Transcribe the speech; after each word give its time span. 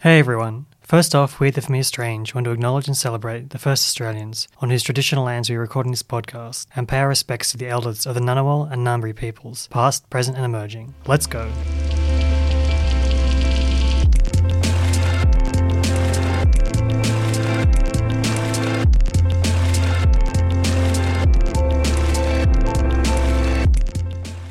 Hey 0.00 0.20
everyone. 0.20 0.66
First 0.80 1.12
off, 1.12 1.40
we 1.40 1.48
at 1.48 1.56
the 1.56 1.60
Familiar 1.60 1.82
Strange 1.82 2.32
want 2.32 2.44
to 2.44 2.52
acknowledge 2.52 2.86
and 2.86 2.96
celebrate 2.96 3.50
the 3.50 3.58
first 3.58 3.84
Australians 3.84 4.46
on 4.58 4.70
whose 4.70 4.84
traditional 4.84 5.24
lands 5.24 5.50
we 5.50 5.56
are 5.56 5.60
recording 5.60 5.90
this 5.90 6.04
podcast 6.04 6.68
and 6.76 6.86
pay 6.86 6.98
our 6.98 7.08
respects 7.08 7.50
to 7.50 7.56
the 7.56 7.66
elders 7.66 8.06
of 8.06 8.14
the 8.14 8.20
Ngunnawal 8.20 8.70
and 8.70 8.86
Ngambri 8.86 9.16
peoples, 9.16 9.66
past, 9.72 10.08
present, 10.08 10.36
and 10.36 10.46
emerging. 10.46 10.94
Let's 11.08 11.26
go. 11.26 11.50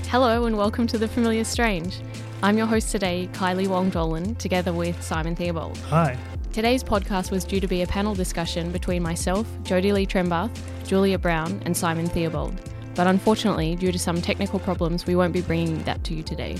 Hello 0.09 0.43
and 0.43 0.57
welcome 0.57 0.87
to 0.87 0.97
The 0.97 1.07
Familiar 1.07 1.45
Strange. 1.45 2.01
I'm 2.43 2.55
your 2.55 2.67
host 2.67 2.91
today, 2.91 3.27
Kylie 3.33 3.67
Wong 3.67 3.89
Dolan, 3.89 4.35
together 4.35 4.71
with 4.71 5.01
Simon 5.01 5.35
Theobald. 5.35 5.75
Hi. 5.89 6.15
Today's 6.53 6.83
podcast 6.83 7.31
was 7.31 7.43
due 7.43 7.59
to 7.59 7.67
be 7.67 7.81
a 7.81 7.87
panel 7.87 8.13
discussion 8.13 8.71
between 8.71 9.01
myself, 9.01 9.47
Jodie 9.63 9.91
Lee 9.91 10.05
Trembath, 10.05 10.55
Julia 10.85 11.17
Brown, 11.17 11.59
and 11.65 11.75
Simon 11.75 12.05
Theobald. 12.05 12.53
But 12.93 13.07
unfortunately, 13.07 13.75
due 13.75 13.91
to 13.91 13.97
some 13.97 14.21
technical 14.21 14.59
problems, 14.59 15.07
we 15.07 15.15
won't 15.15 15.33
be 15.33 15.41
bringing 15.41 15.81
that 15.85 16.03
to 16.03 16.13
you 16.13 16.21
today. 16.21 16.57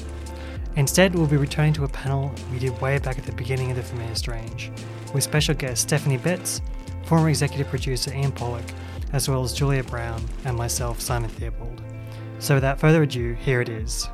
Instead, 0.78 1.14
we'll 1.14 1.28
be 1.28 1.38
returning 1.38 1.74
to 1.74 1.84
a 1.84 1.90
panel 1.90 2.32
we 2.52 2.58
did 2.58 2.82
way 2.82 2.98
back 2.98 3.20
at 3.20 3.26
the 3.26 3.32
beginning 3.34 3.70
of 3.70 3.78
the 3.78 3.84
Familiar 3.84 4.16
Strange, 4.16 4.72
with 5.14 5.24
special 5.24 5.54
guest 5.54 5.84
Stephanie 5.84 6.18
Betts, 6.18 6.60
former 7.04 7.30
executive 7.30 7.68
producer 7.68 8.12
Ian 8.16 8.32
Pollock, 8.32 8.66
as 9.14 9.30
well 9.30 9.44
as 9.44 9.54
Julia 9.54 9.84
Brown 9.84 10.24
and 10.44 10.58
myself, 10.58 11.00
Simon 11.00 11.30
Theobald. 11.30 11.84
So 12.40 12.56
without 12.56 12.80
further 12.80 13.04
ado, 13.04 13.34
here 13.34 13.62
it 13.62 13.70
is. 13.70 14.10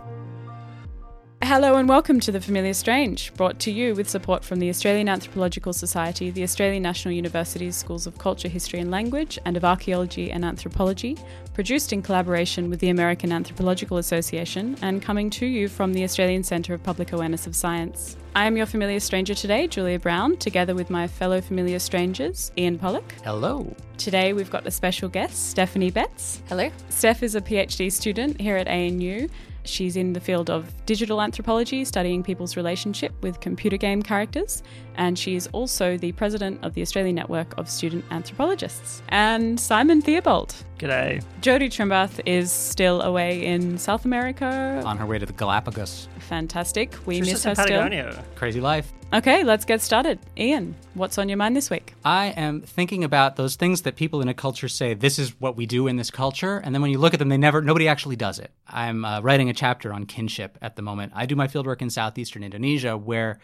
Hello 1.46 1.76
and 1.76 1.90
welcome 1.90 2.22
to 2.22 2.32
The 2.32 2.40
Familiar 2.40 2.74
Strange, 2.74 3.34
brought 3.34 3.60
to 3.60 3.70
you 3.70 3.96
with 3.96 4.10
support 4.10 4.46
from 4.46 4.60
the 4.60 4.70
Australian 4.70 5.10
Anthropological 5.10 5.74
Society, 5.74 6.30
the 6.30 6.42
Australian 6.42 6.84
National 6.84 7.14
University's 7.14 7.76
Schools 7.76 8.08
of 8.08 8.18
Culture, 8.18 8.48
History 8.48 8.80
and 8.80 8.90
Language, 8.90 9.38
and 9.44 9.58
of 9.58 9.66
Archaeology 9.66 10.32
and 10.32 10.46
Anthropology, 10.46 11.18
produced 11.54 11.92
in 11.92 12.02
collaboration 12.02 12.70
with 12.70 12.80
the 12.80 12.88
American 12.88 13.34
Anthropological 13.34 13.98
Association, 13.98 14.78
and 14.82 15.02
coming 15.02 15.30
to 15.32 15.46
you 15.46 15.68
from 15.68 15.92
the 15.92 16.06
Australian 16.06 16.46
Centre 16.46 16.74
of 16.74 16.82
Public 16.82 17.12
Awareness 17.12 17.46
of 17.46 17.58
Science. 17.58 18.16
I 18.36 18.46
am 18.46 18.56
your 18.56 18.66
familiar 18.66 19.02
stranger 19.02 19.36
today, 19.36 19.68
Julia 19.68 20.00
Brown, 20.00 20.38
together 20.38 20.74
with 20.74 20.90
my 20.90 21.08
fellow 21.08 21.42
familiar 21.42 21.80
strangers, 21.80 22.54
Ian 22.58 22.80
Pollock. 22.80 23.16
Hello. 23.26 23.76
Today 23.98 24.32
we've 24.32 24.50
got 24.50 24.66
a 24.66 24.72
special 24.72 25.10
guest, 25.10 25.50
Stephanie 25.50 25.92
Betts. 25.92 26.42
Hello. 26.48 26.72
Steph 26.88 27.22
is 27.22 27.36
a 27.36 27.42
PhD 27.42 27.92
student 27.92 28.40
here 28.40 28.56
at 28.56 28.70
ANU. 28.70 29.28
She's 29.66 29.96
in 29.96 30.14
the 30.14 30.20
field 30.20 30.50
of 30.50 30.74
digital 30.86 31.22
anthropology, 31.22 31.86
studying 31.86 32.24
people's 32.24 32.58
relationship 32.58 33.14
with 33.22 33.40
computer 33.40 33.78
game 33.78 34.02
characters, 34.02 34.62
and 34.96 35.18
she 35.18 35.36
is 35.36 35.48
also 35.54 35.98
the 35.98 36.12
president 36.14 36.64
of 36.64 36.74
the 36.74 36.82
Australian 36.82 37.16
Network 37.16 37.58
of 37.58 37.70
Student 37.70 38.06
Anthropologists. 38.12 39.02
And 39.10 39.60
Simon 39.60 40.02
Theobald. 40.02 40.54
G'day. 40.80 41.24
Jodie 41.42 41.70
Trembath 41.70 42.20
is 42.26 42.52
still 42.52 43.02
away 43.04 43.46
in 43.46 43.78
South 43.78 44.06
America. 44.06 44.82
On 44.86 44.98
her 44.98 45.06
way 45.06 45.18
to 45.20 45.26
the 45.26 45.34
Galapagos. 45.34 46.10
Fantastic. 46.20 46.96
We 47.06 47.16
She's 47.16 47.22
miss 47.26 47.32
just 47.32 47.46
her 47.46 47.50
in 47.52 47.56
still. 47.56 47.82
Patagonia. 47.84 48.24
Crazy 48.36 48.60
life. 48.60 48.92
Okay, 49.14 49.44
let's 49.44 49.64
get 49.64 49.80
started. 49.80 50.20
Ian, 50.38 50.76
what's 50.94 51.18
on 51.18 51.30
your 51.30 51.38
mind 51.38 51.56
this 51.56 51.70
week? 51.70 51.94
I 52.06 52.28
am 52.28 52.62
thinking 52.62 53.04
about 53.04 53.36
those 53.36 53.56
things 53.56 53.82
that 53.84 53.96
people 53.96 54.22
in 54.22 54.28
a 54.28 54.34
culture 54.34 54.68
say, 54.68 54.94
this 54.94 55.20
is 55.20 55.40
what 55.40 55.56
we 55.56 55.66
do 55.66 55.88
in 55.88 55.96
this 55.96 56.12
culture. 56.12 56.58
And 56.58 56.74
then 56.74 56.82
when 56.82 56.92
you 56.92 56.98
look 56.98 57.14
at 57.14 57.20
them, 57.20 57.30
they 57.30 57.38
never, 57.38 57.62
nobody 57.62 57.88
actually 57.88 58.16
does 58.16 58.40
it. 58.40 58.52
I'm 58.68 59.06
uh, 59.06 59.22
writing 59.22 59.50
a 59.50 59.54
chapter 59.54 59.94
on 59.94 60.06
kinship 60.06 60.58
at 60.62 60.76
the 60.76 60.82
moment. 60.82 61.14
I 61.16 61.26
do 61.26 61.36
my 61.36 61.48
fieldwork 61.48 61.82
in 61.82 61.90
southeastern 61.90 62.44
Indonesia 62.44 62.98
where 62.98 63.40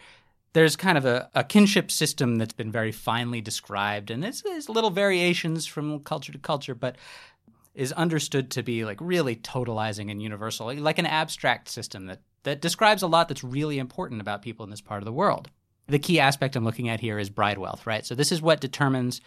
there's 0.52 0.76
kind 0.76 0.98
of 0.98 1.04
a, 1.04 1.30
a 1.34 1.44
kinship 1.44 1.90
system 1.90 2.36
that's 2.36 2.52
been 2.52 2.72
very 2.72 2.92
finely 2.92 3.40
described. 3.40 4.10
And 4.10 4.22
there's, 4.22 4.42
there's 4.42 4.68
little 4.68 4.90
variations 4.90 5.66
from 5.66 6.00
culture 6.00 6.32
to 6.32 6.38
culture, 6.38 6.74
but 6.74 6.96
is 7.74 7.92
understood 7.92 8.50
to 8.50 8.62
be 8.62 8.84
like 8.84 8.98
really 9.00 9.36
totalizing 9.36 10.10
and 10.10 10.20
universal, 10.20 10.66
like- 10.66 10.80
like 10.80 10.98
an 10.98 11.06
abstract 11.06 11.68
system 11.68 12.06
that, 12.06 12.20
that 12.42 12.60
describes 12.60 13.02
a 13.02 13.06
lot 13.06 13.28
that's 13.28 13.44
really 13.44 13.78
important 13.78 14.20
about 14.20 14.42
people 14.42 14.64
in 14.64 14.70
this 14.70 14.80
part 14.80 15.00
of 15.00 15.04
the 15.04 15.12
world. 15.12 15.50
The 15.90 15.98
key 15.98 16.20
aspect 16.20 16.54
I'm 16.54 16.64
looking 16.64 16.88
at 16.88 17.00
here 17.00 17.18
is 17.18 17.30
bride 17.30 17.58
wealth, 17.58 17.84
right? 17.84 18.06
So 18.06 18.14
this 18.14 18.30
is 18.30 18.40
what 18.40 18.60
determines 18.60 19.20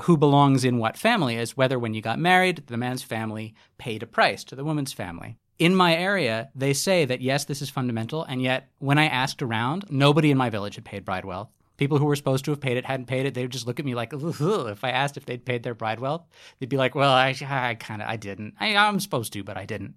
who 0.00 0.18
belongs 0.18 0.66
in 0.66 0.76
what 0.76 0.98
family 0.98 1.36
is 1.36 1.56
whether 1.56 1.78
when 1.78 1.94
you 1.94 2.02
got 2.02 2.18
married, 2.18 2.66
the 2.66 2.76
man's 2.76 3.02
family 3.02 3.54
paid 3.78 4.02
a 4.02 4.06
price 4.06 4.44
to 4.44 4.54
the 4.54 4.62
woman's 4.62 4.92
family. 4.92 5.38
In 5.58 5.74
my 5.74 5.96
area, 5.96 6.50
they 6.54 6.74
say 6.74 7.06
that 7.06 7.22
yes, 7.22 7.46
this 7.46 7.62
is 7.62 7.70
fundamental, 7.70 8.24
and 8.24 8.42
yet 8.42 8.68
when 8.80 8.98
I 8.98 9.06
asked 9.06 9.40
around, 9.40 9.86
nobody 9.88 10.30
in 10.30 10.36
my 10.36 10.50
village 10.50 10.74
had 10.74 10.84
paid 10.84 11.06
bride 11.06 11.24
wealth. 11.24 11.48
People 11.78 11.96
who 11.96 12.04
were 12.04 12.16
supposed 12.16 12.44
to 12.44 12.50
have 12.50 12.60
paid 12.60 12.76
it 12.76 12.84
hadn't 12.84 13.06
paid 13.06 13.24
it. 13.24 13.32
They 13.32 13.42
would 13.42 13.52
just 13.52 13.66
look 13.66 13.80
at 13.80 13.86
me 13.86 13.94
like, 13.94 14.12
if 14.12 14.84
I 14.84 14.90
asked 14.90 15.16
if 15.16 15.24
they'd 15.24 15.46
paid 15.46 15.62
their 15.62 15.74
bride 15.74 16.00
wealth, 16.00 16.26
they'd 16.58 16.68
be 16.68 16.76
like, 16.76 16.94
well, 16.94 17.12
I, 17.12 17.34
I 17.48 17.76
kind 17.76 18.02
of, 18.02 18.08
I 18.08 18.16
didn't. 18.16 18.56
I, 18.60 18.76
I'm 18.76 19.00
supposed 19.00 19.32
to, 19.32 19.42
but 19.42 19.56
I 19.56 19.64
didn't. 19.64 19.94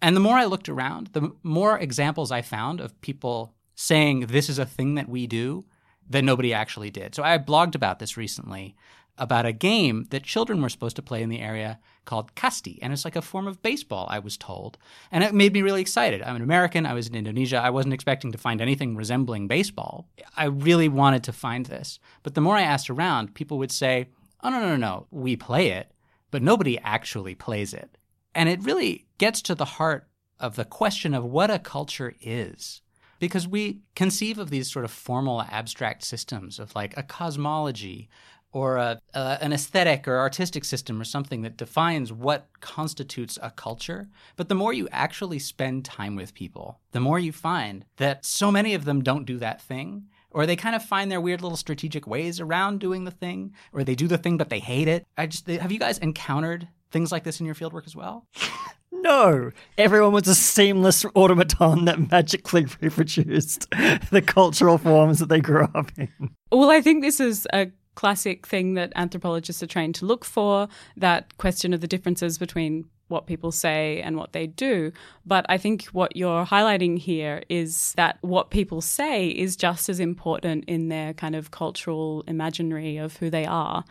And 0.00 0.14
the 0.14 0.20
more 0.20 0.36
I 0.36 0.44
looked 0.44 0.68
around, 0.68 1.08
the 1.08 1.32
more 1.42 1.78
examples 1.78 2.30
I 2.30 2.42
found 2.42 2.80
of 2.80 3.00
people 3.00 3.53
saying 3.74 4.26
this 4.26 4.48
is 4.48 4.58
a 4.58 4.66
thing 4.66 4.94
that 4.94 5.08
we 5.08 5.26
do 5.26 5.64
that 6.08 6.24
nobody 6.24 6.52
actually 6.52 6.90
did. 6.90 7.14
So 7.14 7.22
I 7.22 7.38
blogged 7.38 7.74
about 7.74 7.98
this 7.98 8.16
recently 8.16 8.76
about 9.16 9.46
a 9.46 9.52
game 9.52 10.06
that 10.10 10.24
children 10.24 10.60
were 10.60 10.68
supposed 10.68 10.96
to 10.96 11.02
play 11.02 11.22
in 11.22 11.28
the 11.28 11.40
area 11.40 11.78
called 12.04 12.34
Kasti. 12.34 12.78
And 12.82 12.92
it's 12.92 13.04
like 13.04 13.16
a 13.16 13.22
form 13.22 13.46
of 13.46 13.62
baseball, 13.62 14.06
I 14.10 14.18
was 14.18 14.36
told. 14.36 14.76
And 15.10 15.22
it 15.22 15.32
made 15.32 15.52
me 15.52 15.62
really 15.62 15.80
excited. 15.80 16.20
I'm 16.22 16.36
an 16.36 16.42
American. 16.42 16.84
I 16.84 16.94
was 16.94 17.06
in 17.06 17.14
Indonesia. 17.14 17.58
I 17.58 17.70
wasn't 17.70 17.94
expecting 17.94 18.32
to 18.32 18.38
find 18.38 18.60
anything 18.60 18.96
resembling 18.96 19.46
baseball. 19.46 20.08
I 20.36 20.46
really 20.46 20.88
wanted 20.88 21.24
to 21.24 21.32
find 21.32 21.66
this. 21.66 22.00
But 22.22 22.34
the 22.34 22.40
more 22.40 22.56
I 22.56 22.62
asked 22.62 22.90
around, 22.90 23.34
people 23.34 23.58
would 23.58 23.72
say, 23.72 24.08
oh, 24.42 24.50
no, 24.50 24.60
no, 24.60 24.70
no, 24.70 24.76
no. 24.76 25.06
We 25.10 25.36
play 25.36 25.68
it, 25.68 25.92
but 26.30 26.42
nobody 26.42 26.78
actually 26.80 27.34
plays 27.34 27.72
it. 27.72 27.96
And 28.34 28.48
it 28.48 28.64
really 28.64 29.06
gets 29.18 29.40
to 29.42 29.54
the 29.54 29.64
heart 29.64 30.08
of 30.40 30.56
the 30.56 30.64
question 30.64 31.14
of 31.14 31.24
what 31.24 31.50
a 31.50 31.60
culture 31.60 32.14
is. 32.20 32.82
Because 33.18 33.48
we 33.48 33.80
conceive 33.94 34.38
of 34.38 34.50
these 34.50 34.70
sort 34.70 34.84
of 34.84 34.90
formal 34.90 35.42
abstract 35.42 36.04
systems 36.04 36.58
of 36.58 36.74
like 36.74 36.96
a 36.96 37.02
cosmology 37.02 38.08
or 38.54 38.76
a, 38.76 39.00
an 39.14 39.52
aesthetic 39.52 40.06
or 40.06 40.18
artistic 40.18 40.64
system 40.64 41.00
or 41.00 41.04
something 41.04 41.42
that 41.42 41.56
defines 41.56 42.12
what 42.12 42.46
constitutes 42.60 43.36
a 43.42 43.50
culture. 43.50 44.06
But 44.36 44.48
the 44.48 44.54
more 44.54 44.72
you 44.72 44.88
actually 44.92 45.40
spend 45.40 45.84
time 45.84 46.14
with 46.14 46.34
people, 46.34 46.78
the 46.92 47.00
more 47.00 47.18
you 47.18 47.32
find 47.32 47.84
that 47.96 48.24
so 48.24 48.52
many 48.52 48.74
of 48.74 48.84
them 48.84 49.02
don't 49.02 49.26
do 49.26 49.38
that 49.38 49.60
thing. 49.60 50.06
Or 50.30 50.46
they 50.46 50.56
kind 50.56 50.74
of 50.74 50.84
find 50.84 51.12
their 51.12 51.20
weird 51.20 51.42
little 51.42 51.56
strategic 51.56 52.08
ways 52.08 52.40
around 52.40 52.80
doing 52.80 53.04
the 53.04 53.12
thing, 53.12 53.52
or 53.72 53.84
they 53.84 53.94
do 53.94 54.08
the 54.08 54.18
thing 54.18 54.36
but 54.36 54.48
they 54.48 54.58
hate 54.58 54.88
it. 54.88 55.06
I 55.16 55.26
just 55.26 55.46
have 55.46 55.70
you 55.70 55.78
guys 55.78 55.98
encountered 55.98 56.66
things 56.90 57.12
like 57.12 57.22
this 57.22 57.38
in 57.38 57.46
your 57.46 57.54
fieldwork 57.54 57.86
as 57.86 57.94
well? 57.94 58.26
No, 59.02 59.50
everyone 59.76 60.12
was 60.12 60.28
a 60.28 60.34
seamless 60.34 61.04
automaton 61.14 61.84
that 61.84 62.10
magically 62.10 62.66
reproduced 62.80 63.68
the 63.70 64.22
cultural 64.24 64.78
forms 64.78 65.18
that 65.18 65.28
they 65.28 65.40
grew 65.40 65.68
up 65.74 65.92
in. 65.98 66.08
Well, 66.50 66.70
I 66.70 66.80
think 66.80 67.02
this 67.02 67.20
is 67.20 67.46
a 67.52 67.70
classic 67.94 68.46
thing 68.46 68.74
that 68.74 68.92
anthropologists 68.96 69.62
are 69.62 69.66
trained 69.66 69.94
to 69.96 70.06
look 70.06 70.24
for 70.24 70.68
that 70.96 71.36
question 71.38 71.72
of 71.72 71.80
the 71.80 71.86
differences 71.86 72.38
between 72.38 72.84
what 73.08 73.26
people 73.26 73.52
say 73.52 74.00
and 74.00 74.16
what 74.16 74.32
they 74.32 74.46
do. 74.46 74.92
But 75.26 75.44
I 75.48 75.58
think 75.58 75.84
what 75.86 76.16
you're 76.16 76.44
highlighting 76.46 76.98
here 76.98 77.42
is 77.48 77.92
that 77.96 78.18
what 78.22 78.50
people 78.50 78.80
say 78.80 79.28
is 79.28 79.56
just 79.56 79.88
as 79.88 80.00
important 80.00 80.64
in 80.66 80.88
their 80.88 81.12
kind 81.12 81.36
of 81.36 81.50
cultural 81.50 82.24
imaginary 82.26 82.96
of 82.96 83.16
who 83.18 83.30
they 83.30 83.44
are 83.44 83.84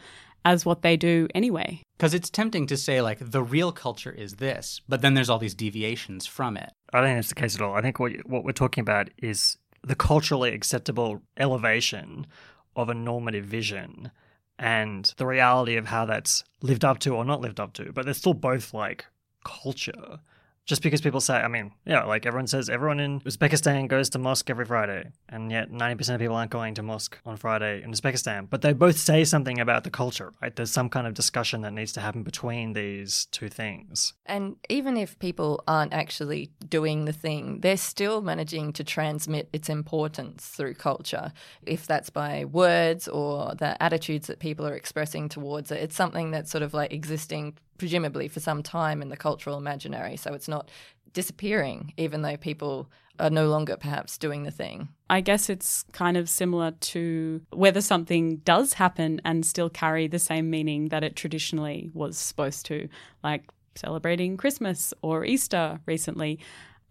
as 0.46 0.66
what 0.66 0.82
they 0.82 0.98
do 0.98 1.28
anyway. 1.34 1.82
Because 1.98 2.14
it's 2.14 2.30
tempting 2.30 2.68
to 2.68 2.78
say, 2.78 3.02
like, 3.02 3.20
the 3.20 3.44
real 3.44 3.72
culture 3.72 4.12
is 4.12 4.36
this, 4.36 4.82
but 4.90 5.02
then 5.02 5.14
there's 5.14 5.30
all 5.30 5.40
these 5.40 5.56
deviations 5.56 6.26
from 6.26 6.58
it. 6.58 6.72
I 6.92 7.00
don't 7.00 7.10
think 7.10 7.18
that's 7.18 7.30
the 7.30 7.36
case 7.36 7.56
at 7.56 7.62
all. 7.62 7.76
I 7.76 7.82
think 7.82 8.00
what 8.00 8.12
what 8.26 8.44
we're 8.44 8.52
talking 8.52 8.82
about 8.82 9.10
is 9.18 9.58
the 9.82 9.96
culturally 9.96 10.54
acceptable 10.54 11.22
elevation 11.38 12.28
of 12.76 12.90
a 12.90 12.94
normative 12.94 13.46
vision 13.46 14.12
and 14.60 15.14
the 15.18 15.26
reality 15.26 15.76
of 15.76 15.88
how 15.88 16.06
that's 16.06 16.44
lived 16.62 16.86
up 16.86 17.00
to 17.00 17.16
or 17.16 17.26
not 17.26 17.42
lived 17.42 17.60
up 17.60 17.74
to. 17.74 17.92
But 17.92 18.06
they're 18.06 18.14
still 18.14 18.34
both 18.34 18.74
like 18.74 19.06
culture. 19.44 20.20
Just 20.66 20.82
because 20.82 21.02
people 21.02 21.20
say, 21.20 21.36
I 21.36 21.50
mean, 21.50 21.74
yeah, 21.86 22.04
like 22.04 22.26
everyone 22.26 22.48
says, 22.48 22.70
everyone 22.70 23.02
in 23.02 23.20
Uzbekistan 23.22 23.90
goes 23.90 24.10
to 24.12 24.20
mosque 24.20 24.50
every 24.50 24.64
Friday, 24.66 25.12
and 25.28 25.52
yet 25.52 25.72
90% 25.72 26.14
of 26.14 26.22
people 26.22 26.36
aren't 26.36 26.52
going 26.52 26.74
to 26.76 26.84
mosque 26.84 27.18
on 27.26 27.36
Friday 27.36 27.84
in 27.84 27.92
Uzbekistan. 27.92 28.50
But 28.50 28.62
they 28.62 28.72
both 28.72 28.98
say 28.98 29.26
something 29.26 29.60
about 29.60 29.84
the 29.84 29.90
culture, 29.90 30.32
right? 30.42 30.56
There's 30.56 30.72
some 30.72 30.90
kind 30.90 31.06
of 31.06 31.14
discussion 31.16 31.62
that 31.62 31.74
needs 31.74 31.92
to 31.94 32.00
happen 32.00 32.24
between 32.24 32.74
these 32.74 33.26
two 33.32 33.50
things. 33.50 34.14
And 34.26 34.56
even 34.70 34.96
if 34.96 35.20
people 35.20 35.62
aren't 35.68 35.94
actually 35.94 36.52
doing 36.70 37.06
the 37.06 37.14
thing, 37.14 37.60
they're 37.60 37.76
still 37.76 38.22
managing 38.22 38.72
to 38.74 38.86
transmit 38.86 39.50
its 39.52 39.68
importance 39.68 40.48
through 40.48 40.76
culture. 40.76 41.34
If 41.66 41.88
that's 41.88 42.10
by 42.10 42.46
words 42.46 43.10
or 43.10 43.54
the 43.56 43.82
attitudes 43.84 44.28
that 44.28 44.40
people 44.40 44.66
are 44.66 44.76
expressing 44.76 45.28
towards 45.28 45.72
it, 45.72 45.82
it's 45.82 45.96
something 45.96 46.32
that's 46.32 46.52
sort 46.52 46.62
of 46.62 46.74
like 46.74 46.94
existing 46.94 47.58
presumably 47.78 48.28
for 48.28 48.40
some 48.40 48.64
time 48.64 49.02
in 49.02 49.10
the 49.10 49.18
cultural 49.18 49.58
imaginary. 49.58 50.18
So 50.18 50.34
it's 50.34 50.48
not 50.48 50.70
disappearing, 51.14 51.94
even 51.98 52.22
though 52.22 52.38
people 52.38 52.90
are 53.20 53.30
no 53.30 53.48
longer 53.48 53.78
perhaps 53.78 54.18
doing 54.18 54.44
the 54.44 54.52
thing. 54.52 54.90
I 55.10 55.22
guess 55.22 55.50
it's 55.50 55.86
kind 55.92 56.18
of 56.18 56.28
similar 56.28 56.72
to 56.72 57.42
whether 57.52 57.82
something 57.82 58.38
does 58.38 58.74
happen 58.74 59.22
and 59.24 59.46
still 59.46 59.70
carry 59.70 60.08
the 60.08 60.20
same 60.20 60.50
meaning 60.50 60.90
that 60.90 61.04
it 61.04 61.16
traditionally 61.16 61.92
was 61.94 62.18
supposed 62.18 62.66
to, 62.68 62.90
like 63.24 63.44
celebrating 63.76 64.38
Christmas 64.38 64.94
or 65.02 65.26
Easter 65.26 65.80
recently 65.86 66.40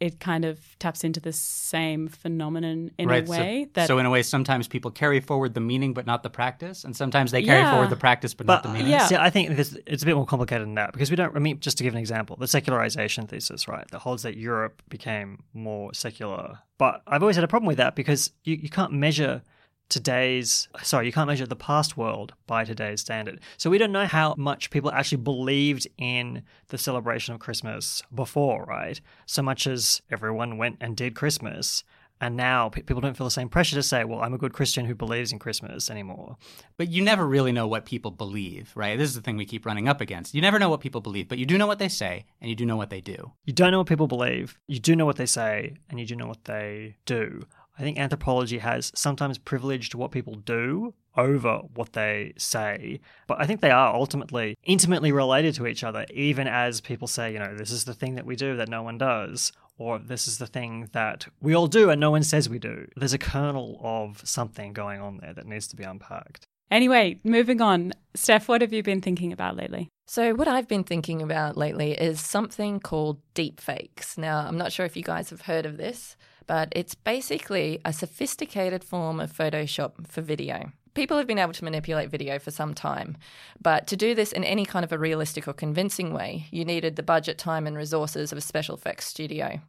it 0.03 0.19
kind 0.19 0.45
of 0.45 0.59
taps 0.81 1.05
into 1.05 1.21
the 1.21 1.33
same 1.33 2.09
phenomenon 2.09 2.91
in 2.99 3.09
right, 3.09 3.25
a 3.25 3.31
way 3.31 3.65
so, 3.67 3.71
that 3.75 3.87
so 3.87 3.99
in 3.99 4.05
a 4.05 4.11
way 4.11 4.21
sometimes 4.21 4.67
people 4.67 4.91
carry 4.91 5.21
forward 5.21 5.55
the 5.55 5.61
meaning 5.61 5.95
but 5.95 6.07
not 6.07 6.25
the 6.25 6.29
practice 6.29 6.83
and 6.83 6.97
sometimes 6.97 7.31
they 7.31 7.41
carry 7.41 7.61
Yeah. 7.61 7.71
forward 7.71 7.89
the 7.89 7.97
practice 7.97 8.35
but, 8.35 8.49
But 8.49 8.55
not 8.55 8.63
the 8.65 8.71
meaning 8.71 8.91
yeah. 8.91 9.07
see, 9.07 9.15
I 9.15 9.31
think 9.31 9.57
this, 9.57 9.79
it's 9.87 10.03
a 10.03 10.07
bit 10.07 10.17
more 10.17 10.27
complicated 10.27 10.67
than 10.67 10.75
that 10.75 10.93
because 10.93 11.09
we 11.09 11.15
don't. 11.15 11.37
I 11.37 11.39
mean, 11.39 11.61
just 11.61 11.79
to 11.79 11.85
give 11.85 11.95
an 11.95 12.01
example, 12.01 12.35
the 12.37 12.49
secularization 12.49 13.29
thesis, 13.29 13.69
right, 13.69 13.87
that 13.93 14.01
holds 14.01 14.25
that 14.25 14.37
Europe 14.37 14.83
became 14.89 15.45
more 15.55 15.95
secular. 15.95 16.59
But 16.79 17.03
I've 17.07 17.23
always 17.23 17.37
had 17.37 17.45
a 17.45 17.49
problem 17.49 17.69
with 17.69 17.77
that 17.77 17.95
because 17.95 18.33
you, 18.43 18.57
you 18.57 18.69
can't 18.69 18.93
measure 18.93 19.43
today's 19.93 20.69
sorry 20.83 21.05
you 21.05 21.13
can't 21.13 21.29
measure 21.29 21.47
the 21.47 21.55
past 21.55 21.99
world 21.99 22.33
by 22.47 22.65
today's 22.65 23.03
standard 23.03 23.39
so 23.59 23.69
we 23.69 23.77
don't 23.77 23.93
know 23.93 24.07
how 24.07 24.35
much 24.39 24.71
people 24.71 24.91
actually 24.91 25.19
believed 25.19 25.87
in 25.99 26.43
the 26.69 26.79
celebration 26.79 27.35
of 27.35 27.41
christmas 27.41 28.03
before 28.15 28.65
right 28.65 29.03
so 29.27 29.43
much 29.43 29.67
as 29.67 30.01
everyone 30.11 30.57
went 30.57 30.79
and 30.81 30.97
did 30.97 31.15
christmas 31.15 31.85
and 32.23 32.37
now 32.37 32.71
people 32.71 33.03
don't 33.03 33.17
feel 33.19 33.27
the 33.27 33.31
same 33.31 33.51
pressure 33.51 33.77
to 33.77 33.83
say 33.83 34.03
well 34.03 34.23
i'm 34.23 34.33
a 34.33 34.39
good 34.39 34.55
christian 34.55 34.87
who 34.87 34.95
believes 34.95 35.31
in 35.31 35.39
christmas 35.39 35.91
anymore 35.91 36.39
But 36.79 36.89
you 36.89 37.03
never 37.05 37.27
really 37.27 37.53
know 37.53 37.67
what 37.69 37.85
people 37.85 38.11
believe, 38.11 38.73
right? 38.75 38.97
This 38.99 39.11
is 39.11 39.15
the 39.15 39.21
thing 39.21 39.37
we 39.37 39.45
keep 39.45 39.67
running 39.67 39.89
up 39.89 40.01
against. 40.01 40.35
You 40.35 40.41
never 40.41 40.59
know 40.59 40.71
what 40.71 40.81
people 40.81 41.01
believe, 41.01 41.29
but 41.29 41.39
you 41.39 41.47
do 41.47 41.59
know 41.59 41.67
what 41.67 41.79
they 41.79 41.89
say 41.89 42.25
and 42.41 42.49
you 42.51 42.57
do 42.57 42.65
know 42.67 42.77
what 42.77 42.91
they 42.91 43.01
do. 43.01 43.33
You 43.45 43.53
don't 43.53 43.71
know 43.73 43.79
what 43.79 43.87
people 43.87 44.09
believe, 44.09 44.59
you 44.67 44.81
do 44.81 44.97
know 44.97 45.07
what 45.07 45.17
they 45.17 45.27
say, 45.27 45.77
and 45.91 46.01
you 46.01 46.07
do 46.07 46.17
know 46.17 46.27
what 46.27 46.45
they 46.45 46.97
do. 47.05 47.45
I 47.79 47.83
think 47.83 47.99
anthropology 47.99 48.59
has 48.59 48.93
sometimes 48.95 49.39
privileged 49.39 49.95
what 49.95 50.11
people 50.11 50.35
do 50.35 50.95
over 51.17 51.61
what 51.75 51.93
they 51.93 52.33
say, 52.37 53.01
but 53.27 53.41
I 53.41 53.47
think 53.47 53.61
they 53.61 53.71
are 53.71 53.95
ultimately 53.95 54.57
intimately 54.65 55.13
related 55.13 55.55
to 55.55 55.67
each 55.67 55.85
other, 55.85 56.07
even 56.13 56.47
as 56.47 56.81
people 56.81 57.09
say, 57.09 57.33
you 57.33 57.39
know, 57.39 57.55
this 57.55 57.71
is 57.71 57.85
the 57.85 57.95
thing 57.95 58.15
that 58.15 58.27
we 58.27 58.37
do 58.37 58.57
that 58.57 58.69
no 58.69 58.83
one 58.83 58.99
does, 58.99 59.53
or 59.79 59.99
this 59.99 60.29
is 60.29 60.39
the 60.39 60.47
thing 60.47 60.89
that 60.93 61.27
we 61.41 61.55
all 61.55 61.67
do 61.67 61.91
and 61.91 62.01
no 62.01 62.11
one 62.11 62.23
says 62.23 62.49
we 62.49 62.59
do. 62.59 62.87
There's 62.97 63.15
a 63.15 63.19
kernel 63.19 63.81
of 63.83 64.21
something 64.25 64.73
going 64.73 65.01
on 65.01 65.19
there 65.19 65.35
that 65.35 65.47
needs 65.47 65.67
to 65.69 65.77
be 65.77 65.85
unpacked. 65.85 66.47
Anyway, 66.71 67.21
moving 67.23 67.61
on. 67.61 67.93
Steph, 68.15 68.49
what 68.49 68.63
have 68.63 68.73
you 68.73 68.83
been 68.83 69.03
thinking 69.03 69.33
about 69.33 69.57
lately? 69.57 69.89
So, 70.07 70.35
what 70.35 70.49
I've 70.49 70.69
been 70.69 70.85
thinking 70.85 71.21
about 71.21 71.57
lately 71.57 71.93
is 71.93 72.21
something 72.21 72.81
called 72.81 73.21
deepfakes. 73.35 74.17
Now, 74.17 74.39
I'm 74.39 74.57
not 74.57 74.73
sure 74.73 74.87
if 74.87 74.97
you 74.97 75.03
guys 75.03 75.31
have 75.31 75.43
heard 75.43 75.67
of 75.67 75.77
this, 75.77 76.17
but 76.47 76.69
it's 76.73 76.95
basically 76.95 77.81
a 77.85 77.93
sophisticated 77.93 78.85
form 78.85 79.21
of 79.21 79.33
Photoshop 79.33 80.07
for 80.07 80.21
video. 80.21 80.73
People 80.95 81.17
have 81.17 81.27
been 81.27 81.39
able 81.39 81.55
to 81.55 81.65
manipulate 81.65 82.11
video 82.11 82.39
for 82.39 82.51
some 82.51 82.75
time, 82.75 83.17
but 83.61 83.87
to 83.87 83.97
do 83.97 84.15
this 84.15 84.33
in 84.33 84.45
any 84.45 84.67
kind 84.67 84.85
of 84.85 84.93
a 84.93 84.99
realistic 84.99 85.49
or 85.49 85.55
convincing 85.55 86.13
way, 86.13 86.47
you 86.51 86.65
needed 86.65 86.97
the 86.97 87.03
budget, 87.03 87.39
time, 87.39 87.67
and 87.67 87.77
resources 87.77 88.31
of 88.31 88.39
a 88.39 88.43
special 88.43 88.77
effects 88.77 89.07
studio. 89.07 89.61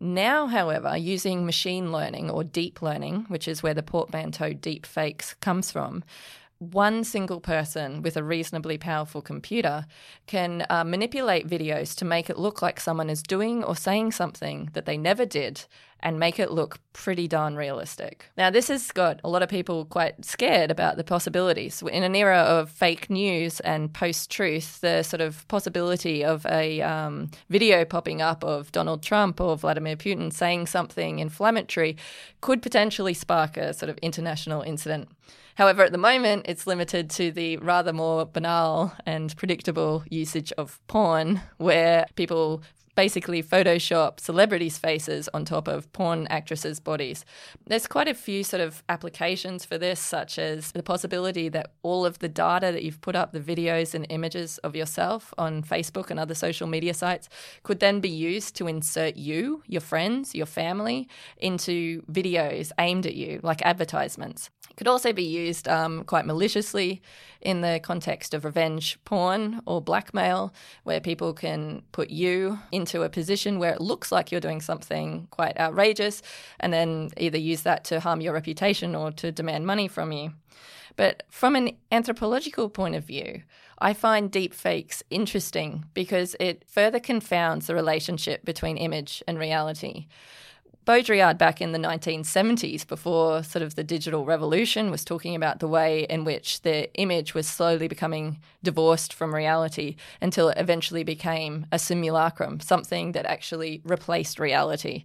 Now, 0.00 0.46
however, 0.46 0.96
using 0.96 1.44
machine 1.44 1.92
learning 1.92 2.30
or 2.30 2.44
deep 2.44 2.80
learning, 2.80 3.26
which 3.28 3.48
is 3.48 3.62
where 3.62 3.74
the 3.74 3.82
portmanteau 3.82 4.52
deep 4.52 4.86
fakes 4.86 5.34
comes 5.34 5.72
from, 5.72 6.04
one 6.58 7.04
single 7.04 7.40
person 7.40 8.02
with 8.02 8.16
a 8.16 8.22
reasonably 8.22 8.78
powerful 8.78 9.22
computer 9.22 9.86
can 10.26 10.66
uh, 10.68 10.82
manipulate 10.82 11.46
videos 11.46 11.94
to 11.96 12.04
make 12.04 12.28
it 12.28 12.38
look 12.38 12.60
like 12.60 12.80
someone 12.80 13.08
is 13.08 13.22
doing 13.22 13.62
or 13.62 13.76
saying 13.76 14.10
something 14.10 14.68
that 14.72 14.84
they 14.84 14.96
never 14.96 15.24
did 15.24 15.64
and 16.00 16.18
make 16.18 16.38
it 16.38 16.50
look 16.50 16.78
pretty 16.92 17.26
darn 17.26 17.56
realistic. 17.56 18.26
Now, 18.36 18.50
this 18.50 18.68
has 18.68 18.90
got 18.92 19.20
a 19.24 19.28
lot 19.28 19.42
of 19.42 19.48
people 19.48 19.84
quite 19.84 20.24
scared 20.24 20.70
about 20.70 20.96
the 20.96 21.04
possibilities. 21.04 21.82
In 21.82 22.02
an 22.02 22.14
era 22.14 22.38
of 22.38 22.70
fake 22.70 23.10
news 23.10 23.60
and 23.60 23.92
post 23.92 24.30
truth, 24.30 24.80
the 24.80 25.02
sort 25.02 25.20
of 25.20 25.46
possibility 25.48 26.24
of 26.24 26.46
a 26.46 26.80
um, 26.82 27.30
video 27.48 27.84
popping 27.84 28.22
up 28.22 28.44
of 28.44 28.70
Donald 28.72 29.02
Trump 29.02 29.40
or 29.40 29.56
Vladimir 29.56 29.96
Putin 29.96 30.32
saying 30.32 30.66
something 30.66 31.18
inflammatory 31.18 31.96
could 32.40 32.62
potentially 32.62 33.14
spark 33.14 33.56
a 33.56 33.72
sort 33.74 33.90
of 33.90 33.98
international 33.98 34.62
incident. 34.62 35.08
However, 35.58 35.82
at 35.82 35.90
the 35.90 35.98
moment, 35.98 36.46
it's 36.48 36.68
limited 36.68 37.10
to 37.10 37.32
the 37.32 37.56
rather 37.56 37.92
more 37.92 38.24
banal 38.24 38.92
and 39.04 39.36
predictable 39.36 40.04
usage 40.08 40.52
of 40.52 40.80
porn, 40.86 41.42
where 41.56 42.06
people 42.14 42.62
basically 42.94 43.42
Photoshop 43.42 44.20
celebrities' 44.20 44.78
faces 44.78 45.28
on 45.34 45.44
top 45.44 45.66
of 45.66 45.92
porn 45.92 46.28
actresses' 46.28 46.78
bodies. 46.78 47.24
There's 47.66 47.88
quite 47.88 48.06
a 48.06 48.14
few 48.14 48.44
sort 48.44 48.60
of 48.60 48.84
applications 48.88 49.64
for 49.64 49.78
this, 49.78 49.98
such 49.98 50.38
as 50.38 50.70
the 50.70 50.82
possibility 50.82 51.48
that 51.48 51.72
all 51.82 52.06
of 52.06 52.20
the 52.20 52.28
data 52.28 52.70
that 52.70 52.84
you've 52.84 53.00
put 53.00 53.16
up, 53.16 53.32
the 53.32 53.40
videos 53.40 53.94
and 53.94 54.06
images 54.10 54.58
of 54.58 54.76
yourself 54.76 55.34
on 55.38 55.64
Facebook 55.64 56.08
and 56.08 56.20
other 56.20 56.34
social 56.36 56.68
media 56.68 56.94
sites, 56.94 57.28
could 57.64 57.80
then 57.80 57.98
be 57.98 58.08
used 58.08 58.54
to 58.54 58.68
insert 58.68 59.16
you, 59.16 59.64
your 59.66 59.80
friends, 59.80 60.36
your 60.36 60.46
family 60.46 61.08
into 61.36 62.02
videos 62.02 62.70
aimed 62.78 63.06
at 63.06 63.16
you, 63.16 63.40
like 63.42 63.60
advertisements. 63.62 64.50
Could 64.78 64.86
also 64.86 65.12
be 65.12 65.24
used 65.24 65.66
um, 65.66 66.04
quite 66.04 66.24
maliciously 66.24 67.02
in 67.40 67.62
the 67.62 67.80
context 67.82 68.32
of 68.32 68.44
revenge 68.44 68.96
porn 69.04 69.60
or 69.66 69.82
blackmail, 69.82 70.54
where 70.84 71.00
people 71.00 71.32
can 71.34 71.82
put 71.90 72.10
you 72.10 72.60
into 72.70 73.02
a 73.02 73.08
position 73.08 73.58
where 73.58 73.72
it 73.72 73.80
looks 73.80 74.12
like 74.12 74.30
you're 74.30 74.40
doing 74.40 74.60
something 74.60 75.26
quite 75.32 75.58
outrageous 75.58 76.22
and 76.60 76.72
then 76.72 77.10
either 77.16 77.38
use 77.38 77.62
that 77.62 77.82
to 77.86 77.98
harm 77.98 78.20
your 78.20 78.32
reputation 78.32 78.94
or 78.94 79.10
to 79.10 79.32
demand 79.32 79.66
money 79.66 79.88
from 79.88 80.12
you. 80.12 80.34
But 80.94 81.24
from 81.28 81.56
an 81.56 81.72
anthropological 81.90 82.68
point 82.68 82.94
of 82.94 83.02
view, 83.02 83.42
I 83.80 83.94
find 83.94 84.30
deepfakes 84.30 85.02
interesting 85.10 85.86
because 85.92 86.36
it 86.38 86.62
further 86.68 87.00
confounds 87.00 87.66
the 87.66 87.74
relationship 87.74 88.44
between 88.44 88.76
image 88.76 89.24
and 89.26 89.40
reality. 89.40 90.06
Baudrillard 90.88 91.36
back 91.36 91.60
in 91.60 91.72
the 91.72 91.78
1970s, 91.78 92.86
before 92.86 93.42
sort 93.42 93.62
of 93.62 93.74
the 93.74 93.84
digital 93.84 94.24
revolution, 94.24 94.90
was 94.90 95.04
talking 95.04 95.34
about 95.34 95.60
the 95.60 95.68
way 95.68 96.04
in 96.08 96.24
which 96.24 96.62
the 96.62 96.90
image 96.94 97.34
was 97.34 97.46
slowly 97.46 97.88
becoming 97.88 98.38
divorced 98.62 99.12
from 99.12 99.34
reality 99.34 99.96
until 100.22 100.48
it 100.48 100.56
eventually 100.56 101.04
became 101.04 101.66
a 101.70 101.78
simulacrum, 101.78 102.58
something 102.60 103.12
that 103.12 103.26
actually 103.26 103.82
replaced 103.84 104.40
reality. 104.40 105.04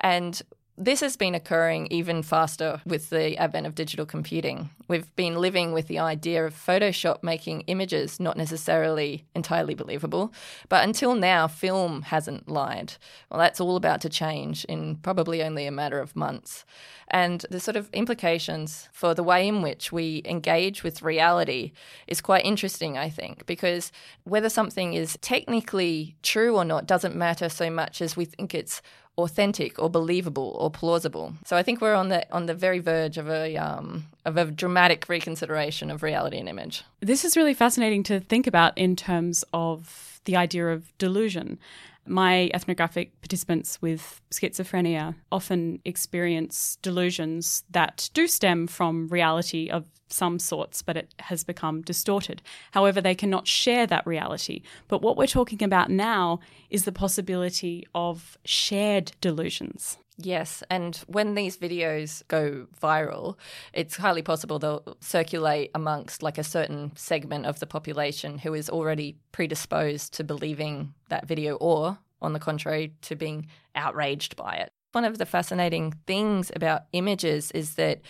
And 0.00 0.42
this 0.80 1.00
has 1.00 1.14
been 1.14 1.34
occurring 1.34 1.86
even 1.90 2.22
faster 2.22 2.80
with 2.86 3.10
the 3.10 3.36
advent 3.36 3.66
of 3.66 3.74
digital 3.74 4.06
computing. 4.06 4.70
We've 4.88 5.14
been 5.14 5.36
living 5.36 5.72
with 5.72 5.88
the 5.88 5.98
idea 5.98 6.46
of 6.46 6.54
Photoshop 6.54 7.22
making 7.22 7.60
images 7.62 8.18
not 8.18 8.38
necessarily 8.38 9.26
entirely 9.34 9.74
believable, 9.74 10.32
but 10.70 10.82
until 10.82 11.14
now, 11.14 11.46
film 11.48 12.00
hasn't 12.02 12.48
lied. 12.48 12.94
Well, 13.30 13.38
that's 13.38 13.60
all 13.60 13.76
about 13.76 14.00
to 14.00 14.08
change 14.08 14.64
in 14.64 14.96
probably 14.96 15.42
only 15.42 15.66
a 15.66 15.70
matter 15.70 16.00
of 16.00 16.16
months. 16.16 16.64
And 17.08 17.44
the 17.50 17.60
sort 17.60 17.76
of 17.76 17.90
implications 17.92 18.88
for 18.90 19.12
the 19.12 19.22
way 19.22 19.46
in 19.46 19.60
which 19.60 19.92
we 19.92 20.22
engage 20.24 20.82
with 20.82 21.02
reality 21.02 21.72
is 22.06 22.22
quite 22.22 22.46
interesting, 22.46 22.96
I 22.96 23.10
think, 23.10 23.44
because 23.44 23.92
whether 24.24 24.48
something 24.48 24.94
is 24.94 25.18
technically 25.20 26.16
true 26.22 26.56
or 26.56 26.64
not 26.64 26.86
doesn't 26.86 27.16
matter 27.16 27.50
so 27.50 27.68
much 27.68 28.00
as 28.00 28.16
we 28.16 28.24
think 28.24 28.54
it's 28.54 28.80
authentic 29.22 29.78
or 29.78 29.90
believable 29.90 30.56
or 30.58 30.70
plausible. 30.70 31.34
So 31.44 31.56
I 31.56 31.62
think 31.62 31.80
we're 31.80 31.94
on 31.94 32.08
the 32.08 32.30
on 32.32 32.46
the 32.46 32.54
very 32.54 32.78
verge 32.78 33.18
of 33.18 33.28
a 33.28 33.56
um, 33.56 34.06
of 34.24 34.36
a 34.36 34.44
dramatic 34.46 35.08
reconsideration 35.08 35.90
of 35.90 36.02
reality 36.02 36.38
and 36.38 36.48
image. 36.48 36.84
This 37.00 37.24
is 37.24 37.36
really 37.36 37.54
fascinating 37.54 38.02
to 38.04 38.20
think 38.20 38.46
about 38.46 38.76
in 38.76 38.96
terms 38.96 39.44
of 39.52 40.20
the 40.24 40.36
idea 40.36 40.68
of 40.68 40.96
delusion. 40.98 41.58
My 42.10 42.50
ethnographic 42.52 43.20
participants 43.20 43.80
with 43.80 44.20
schizophrenia 44.32 45.14
often 45.30 45.80
experience 45.84 46.76
delusions 46.82 47.62
that 47.70 48.10
do 48.14 48.26
stem 48.26 48.66
from 48.66 49.06
reality 49.06 49.70
of 49.70 49.84
some 50.08 50.40
sorts, 50.40 50.82
but 50.82 50.96
it 50.96 51.14
has 51.20 51.44
become 51.44 51.82
distorted. 51.82 52.42
However, 52.72 53.00
they 53.00 53.14
cannot 53.14 53.46
share 53.46 53.86
that 53.86 54.08
reality. 54.08 54.62
But 54.88 55.02
what 55.02 55.16
we're 55.16 55.28
talking 55.28 55.62
about 55.62 55.88
now 55.88 56.40
is 56.68 56.84
the 56.84 56.90
possibility 56.90 57.86
of 57.94 58.36
shared 58.44 59.12
delusions. 59.20 59.96
Yes, 60.22 60.62
and 60.68 60.96
when 61.06 61.34
these 61.34 61.56
videos 61.56 62.26
go 62.28 62.66
viral, 62.80 63.36
it's 63.72 63.96
highly 63.96 64.22
possible 64.22 64.58
they'll 64.58 64.96
circulate 65.00 65.70
amongst 65.74 66.22
like 66.22 66.36
a 66.36 66.44
certain 66.44 66.92
segment 66.94 67.46
of 67.46 67.60
the 67.60 67.66
population 67.66 68.38
who 68.38 68.54
is 68.54 68.68
already 68.68 69.16
predisposed 69.32 70.12
to 70.14 70.24
believing 70.24 70.94
that 71.08 71.26
video 71.26 71.54
or, 71.56 71.98
on 72.20 72.32
the 72.32 72.38
contrary, 72.38 72.94
to 73.02 73.16
being 73.16 73.46
outraged 73.74 74.36
by 74.36 74.54
it. 74.56 74.70
One 74.92 75.04
of 75.04 75.18
the 75.18 75.26
fascinating 75.26 75.94
things 76.06 76.50
about 76.54 76.82
images 76.92 77.50
is 77.52 77.76
that 77.76 78.00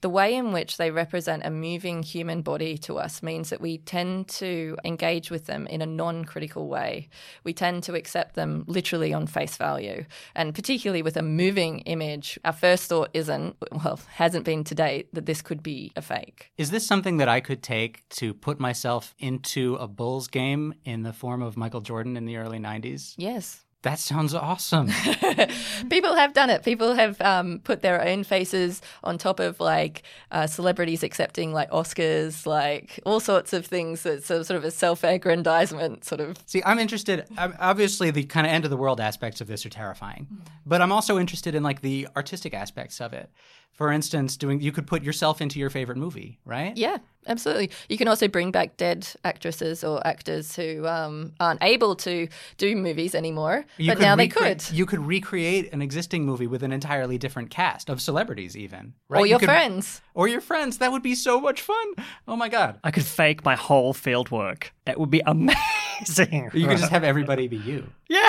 the 0.00 0.08
way 0.08 0.34
in 0.34 0.52
which 0.52 0.76
they 0.76 0.90
represent 0.90 1.44
a 1.44 1.50
moving 1.50 2.02
human 2.02 2.42
body 2.42 2.78
to 2.78 2.98
us 2.98 3.22
means 3.22 3.50
that 3.50 3.60
we 3.60 3.78
tend 3.78 4.28
to 4.28 4.76
engage 4.84 5.30
with 5.30 5.46
them 5.46 5.66
in 5.66 5.82
a 5.82 5.86
non 5.86 6.24
critical 6.24 6.68
way. 6.68 7.08
We 7.44 7.52
tend 7.52 7.82
to 7.84 7.94
accept 7.94 8.34
them 8.34 8.64
literally 8.66 9.12
on 9.12 9.26
face 9.26 9.56
value. 9.56 10.04
And 10.34 10.54
particularly 10.54 11.02
with 11.02 11.16
a 11.16 11.22
moving 11.22 11.80
image, 11.80 12.38
our 12.44 12.52
first 12.52 12.88
thought 12.88 13.10
isn't, 13.14 13.56
well, 13.72 14.00
hasn't 14.14 14.44
been 14.44 14.64
to 14.64 14.74
date, 14.74 15.14
that 15.14 15.26
this 15.26 15.42
could 15.42 15.62
be 15.62 15.92
a 15.96 16.02
fake. 16.02 16.50
Is 16.56 16.70
this 16.70 16.86
something 16.86 17.18
that 17.18 17.28
I 17.28 17.40
could 17.40 17.62
take 17.62 18.08
to 18.10 18.32
put 18.32 18.58
myself 18.58 19.14
into 19.18 19.76
a 19.76 19.86
Bulls 19.86 20.28
game 20.28 20.74
in 20.84 21.02
the 21.02 21.12
form 21.12 21.42
of 21.42 21.56
Michael 21.56 21.80
Jordan 21.80 22.16
in 22.16 22.24
the 22.24 22.36
early 22.36 22.58
90s? 22.58 23.14
Yes. 23.16 23.64
That 23.82 23.98
sounds 23.98 24.34
awesome. 24.34 24.88
People 25.90 26.14
have 26.14 26.34
done 26.34 26.50
it. 26.50 26.62
People 26.62 26.92
have 26.92 27.18
um, 27.22 27.60
put 27.64 27.80
their 27.80 28.06
own 28.06 28.24
faces 28.24 28.82
on 29.02 29.16
top 29.16 29.40
of 29.40 29.58
like 29.58 30.02
uh, 30.30 30.46
celebrities 30.46 31.02
accepting 31.02 31.54
like 31.54 31.70
Oscars, 31.70 32.44
like 32.44 33.00
all 33.06 33.20
sorts 33.20 33.54
of 33.54 33.64
things. 33.64 34.02
That's 34.02 34.26
sort 34.26 34.50
of 34.50 34.64
a 34.64 34.70
self-aggrandizement, 34.70 36.04
sort 36.04 36.20
of. 36.20 36.36
See, 36.44 36.62
I'm 36.66 36.78
interested. 36.78 37.24
I'm, 37.38 37.54
obviously, 37.58 38.10
the 38.10 38.24
kind 38.24 38.46
of 38.46 38.52
end 38.52 38.64
of 38.64 38.70
the 38.70 38.76
world 38.76 39.00
aspects 39.00 39.40
of 39.40 39.46
this 39.46 39.64
are 39.64 39.70
terrifying, 39.70 40.26
but 40.66 40.82
I'm 40.82 40.92
also 40.92 41.18
interested 41.18 41.54
in 41.54 41.62
like 41.62 41.80
the 41.80 42.06
artistic 42.16 42.52
aspects 42.52 43.00
of 43.00 43.14
it. 43.14 43.30
For 43.72 43.90
instance, 43.90 44.36
doing 44.36 44.60
you 44.60 44.72
could 44.72 44.86
put 44.86 45.02
yourself 45.02 45.40
into 45.40 45.58
your 45.58 45.70
favorite 45.70 45.96
movie, 45.96 46.38
right? 46.44 46.76
Yeah, 46.76 46.98
absolutely. 47.26 47.70
You 47.88 47.96
can 47.96 48.08
also 48.08 48.28
bring 48.28 48.50
back 48.50 48.76
dead 48.76 49.08
actresses 49.24 49.82
or 49.82 50.06
actors 50.06 50.54
who 50.54 50.86
um, 50.86 51.32
aren't 51.40 51.62
able 51.62 51.96
to 51.96 52.28
do 52.58 52.76
movies 52.76 53.14
anymore, 53.14 53.64
You 53.78 53.92
but 53.92 53.98
now 54.00 54.16
they 54.16 54.28
could. 54.28 54.62
You 54.70 54.84
could 54.84 54.98
recreate 55.06 55.72
an 55.72 55.80
existing 55.80 56.26
movie 56.26 56.46
with 56.46 56.62
an 56.62 56.72
entirely 56.72 57.16
different 57.16 57.48
cast 57.48 57.88
of 57.88 58.02
celebrities, 58.02 58.54
even. 58.54 58.92
Right? 59.08 59.20
Or 59.20 59.26
You 59.26 59.30
your 59.30 59.38
could- 59.38 59.46
friends. 59.46 60.02
Or 60.12 60.28
your 60.28 60.42
friends. 60.42 60.76
That 60.76 60.92
would 60.92 61.02
be 61.02 61.14
so 61.14 61.40
much 61.40 61.62
fun. 61.62 61.86
Oh 62.28 62.36
my 62.36 62.50
god. 62.50 62.80
I 62.84 62.90
could 62.90 63.06
fake 63.06 63.46
my 63.46 63.56
whole 63.56 63.94
field 63.94 64.30
work. 64.30 64.74
It 64.86 64.98
would 65.00 65.10
be 65.10 65.20
amazing. 65.26 66.50
You 66.52 66.66
could 66.66 66.78
just 66.78 66.90
have 66.90 67.04
everybody 67.12 67.48
be 67.48 67.56
you. 67.56 67.86
Yeah. 68.08 68.28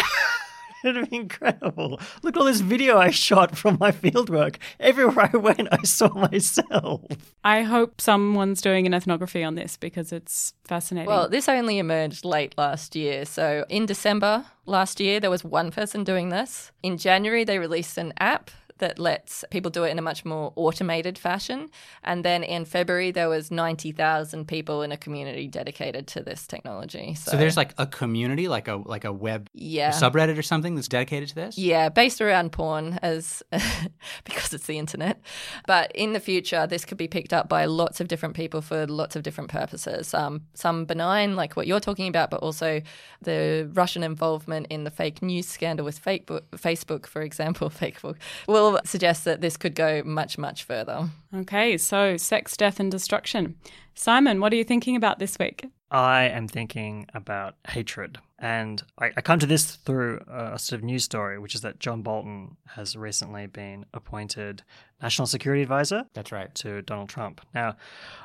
It'd 0.84 1.10
be 1.10 1.16
incredible. 1.16 2.00
Look 2.24 2.36
at 2.36 2.40
all 2.40 2.46
this 2.46 2.62
video 2.62 2.98
I 2.98 3.12
shot 3.12 3.58
from 3.58 3.78
my 3.80 3.92
fieldwork. 3.92 4.58
Everywhere 4.80 5.30
I 5.32 5.38
went, 5.38 5.68
I 5.72 5.84
saw 5.84 6.10
myself. 6.10 7.02
I 7.44 7.62
hope 7.62 8.02
someone's 8.02 8.62
doing 8.62 8.88
an 8.88 8.94
ethnography 8.94 9.44
on 9.44 9.56
this 9.56 9.78
because 9.78 10.12
it's 10.12 10.54
fascinating. 10.64 11.08
Well, 11.08 11.30
this 11.30 11.48
only 11.48 11.78
emerged 11.78 12.26
late 12.26 12.56
last 12.58 12.96
year. 12.96 13.26
So 13.26 13.66
in 13.70 13.86
December 13.86 14.46
last 14.66 15.00
year, 15.00 15.20
there 15.20 15.30
was 15.30 15.44
one 15.44 15.72
person 15.72 16.04
doing 16.04 16.30
this. 16.30 16.72
In 16.82 16.98
January, 16.98 17.44
they 17.44 17.60
released 17.60 17.98
an 17.98 18.14
app 18.20 18.50
that 18.82 19.00
lets 19.00 19.46
people 19.50 19.72
do 19.72 19.84
it 19.84 19.90
in 19.90 19.98
a 19.98 20.02
much 20.02 20.26
more 20.26 20.52
automated 20.56 21.18
fashion. 21.18 21.70
And 22.04 22.26
then 22.26 22.44
in 22.44 22.66
February, 22.66 23.12
there 23.12 23.30
was 23.30 23.50
90,000 23.50 24.48
people 24.48 24.82
in 24.82 24.92
a 24.92 24.98
community 24.98 25.48
dedicated 25.48 26.08
to 26.08 26.22
this 26.22 26.46
technology. 26.46 27.16
So, 27.16 27.32
So 27.32 27.38
there's 27.38 27.56
like 27.56 27.74
a 27.78 27.88
community, 27.88 28.48
like 28.48 28.68
a 28.68 28.76
like 28.76 29.06
a 29.06 29.14
web 29.14 29.50
yeah. 29.54 29.92
subreddit 29.92 30.38
or 30.38 30.42
something 30.42 30.76
that's 30.76 30.88
dedicated 30.88 31.30
to 31.30 31.36
this. 31.36 31.58
Yeah, 31.58 31.90
based 31.90 32.22
around 32.22 32.52
porn 32.52 33.00
as 33.02 33.44
because 34.26 34.54
it's 34.54 34.66
the 34.66 34.78
internet. 34.78 35.22
But 35.68 35.92
in 35.96 36.14
the 36.14 36.20
future, 36.20 36.68
this 36.68 36.84
could 36.84 36.98
be 36.98 37.08
picked 37.08 37.34
up 37.34 37.48
by 37.48 37.66
lots 37.66 38.02
of 38.02 38.08
different 38.08 38.36
people 38.36 38.62
for 38.62 38.88
lots 38.88 39.16
of 39.16 39.24
different 39.24 39.50
purposes. 39.50 40.14
Um, 40.14 40.42
some 40.54 40.86
benign, 40.86 41.36
like 41.36 41.56
what 41.56 41.68
you're 41.68 41.80
talking 41.80 42.08
about, 42.08 42.30
but 42.30 42.42
also 42.42 42.82
the 43.22 43.70
Russian 43.74 44.04
involvement 44.04 44.68
in 44.70 44.84
the 44.84 44.92
fake 44.92 45.22
news 45.22 45.48
scandal 45.48 45.86
with 45.86 46.00
fake 46.00 46.26
book, 46.26 46.50
Facebook, 46.52 47.06
for 47.06 47.22
example, 47.22 47.70
Facebook, 47.82 48.16
will 48.48 48.71
suggest 48.86 49.26
that 49.26 49.42
this 49.42 49.58
could 49.58 49.76
go 49.76 50.02
much, 50.04 50.38
much 50.38 50.64
further. 50.64 51.10
okay, 51.36 51.78
so 51.78 52.18
sex, 52.18 52.56
death, 52.58 52.80
and 52.80 52.92
destruction. 52.92 53.56
Simon, 53.96 54.40
what 54.40 54.54
are 54.54 54.56
you 54.56 54.64
thinking 54.64 54.96
about 54.96 55.20
this 55.20 55.38
week? 55.38 55.66
I 55.92 56.24
am 56.24 56.48
thinking 56.48 57.08
about 57.14 57.56
hatred. 57.68 58.18
And 58.40 58.82
I, 58.98 59.12
I 59.16 59.22
come 59.22 59.38
to 59.40 59.46
this 59.46 59.76
through 59.76 60.22
a 60.28 60.58
sort 60.58 60.80
of 60.80 60.84
news 60.84 61.04
story, 61.04 61.38
which 61.38 61.54
is 61.54 61.62
that 61.62 61.80
John 61.80 62.02
Bolton 62.02 62.58
has 62.70 62.96
recently 62.96 63.46
been 63.46 63.86
appointed 63.94 64.64
National 65.02 65.28
Security 65.28 65.62
Advisor 65.62 66.06
That's 66.14 66.32
right. 66.32 66.54
to 66.56 66.82
Donald 66.82 67.10
Trump. 67.10 67.42
Now, 67.54 67.76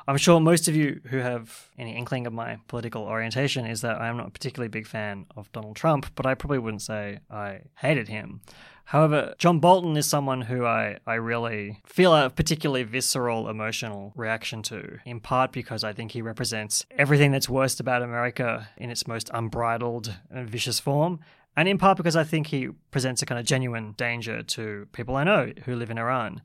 I'm 0.07 0.17
sure 0.17 0.39
most 0.39 0.67
of 0.67 0.75
you 0.75 1.01
who 1.09 1.17
have 1.17 1.67
any 1.77 1.95
inkling 1.95 2.25
of 2.25 2.33
my 2.33 2.57
political 2.67 3.03
orientation 3.03 3.65
is 3.67 3.81
that 3.81 4.01
I'm 4.01 4.17
not 4.17 4.27
a 4.27 4.31
particularly 4.31 4.69
big 4.69 4.87
fan 4.87 5.27
of 5.35 5.51
Donald 5.51 5.75
Trump, 5.75 6.07
but 6.15 6.25
I 6.25 6.33
probably 6.33 6.59
wouldn't 6.59 6.81
say 6.81 7.19
I 7.29 7.61
hated 7.75 8.07
him. 8.07 8.41
However, 8.87 9.35
John 9.37 9.59
Bolton 9.59 9.97
is 9.97 10.05
someone 10.05 10.39
who 10.39 10.65
I, 10.65 10.99
I 11.05 11.15
really 11.15 11.81
feel 11.85 12.15
a 12.15 12.29
particularly 12.29 12.83
visceral 12.83 13.49
emotional 13.49 14.13
reaction 14.15 14.61
to, 14.63 14.99
in 15.03 15.19
part 15.19 15.51
because 15.51 15.83
I 15.83 15.91
think 15.91 16.13
he 16.13 16.21
represents 16.21 16.85
everything 16.91 17.33
that's 17.33 17.49
worst 17.49 17.81
about 17.81 18.01
America 18.01 18.69
in 18.77 18.89
its 18.89 19.05
most 19.05 19.29
unbridled 19.33 20.15
and 20.31 20.49
vicious 20.49 20.79
form, 20.79 21.19
and 21.57 21.67
in 21.67 21.77
part 21.77 21.97
because 21.97 22.15
I 22.15 22.23
think 22.23 22.47
he 22.47 22.69
presents 22.89 23.21
a 23.21 23.25
kind 23.25 23.37
of 23.37 23.45
genuine 23.45 23.93
danger 23.97 24.41
to 24.41 24.87
people 24.93 25.17
I 25.17 25.25
know 25.25 25.51
who 25.65 25.75
live 25.75 25.89
in 25.89 25.97
Iran. 25.97 26.41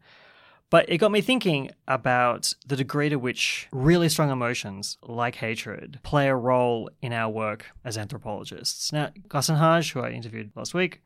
But 0.69 0.89
it 0.89 0.99
got 0.99 1.13
me 1.13 1.21
thinking 1.21 1.71
about 1.87 2.55
the 2.67 2.75
degree 2.75 3.09
to 3.09 3.21
which 3.21 3.69
really 3.71 4.09
strong 4.09 4.31
emotions, 4.31 4.99
like 5.03 5.37
hatred, 5.37 6.01
play 6.03 6.27
a 6.27 6.35
role 6.35 6.91
in 7.01 7.13
our 7.13 7.31
work 7.31 7.67
as 7.85 7.97
anthropologists. 7.97 8.93
Now, 8.93 9.11
Ghassan 9.29 9.61
Hage, 9.61 9.93
who 9.93 10.01
I 10.01 10.11
interviewed 10.11 10.51
last 10.57 10.75
week, 10.75 11.03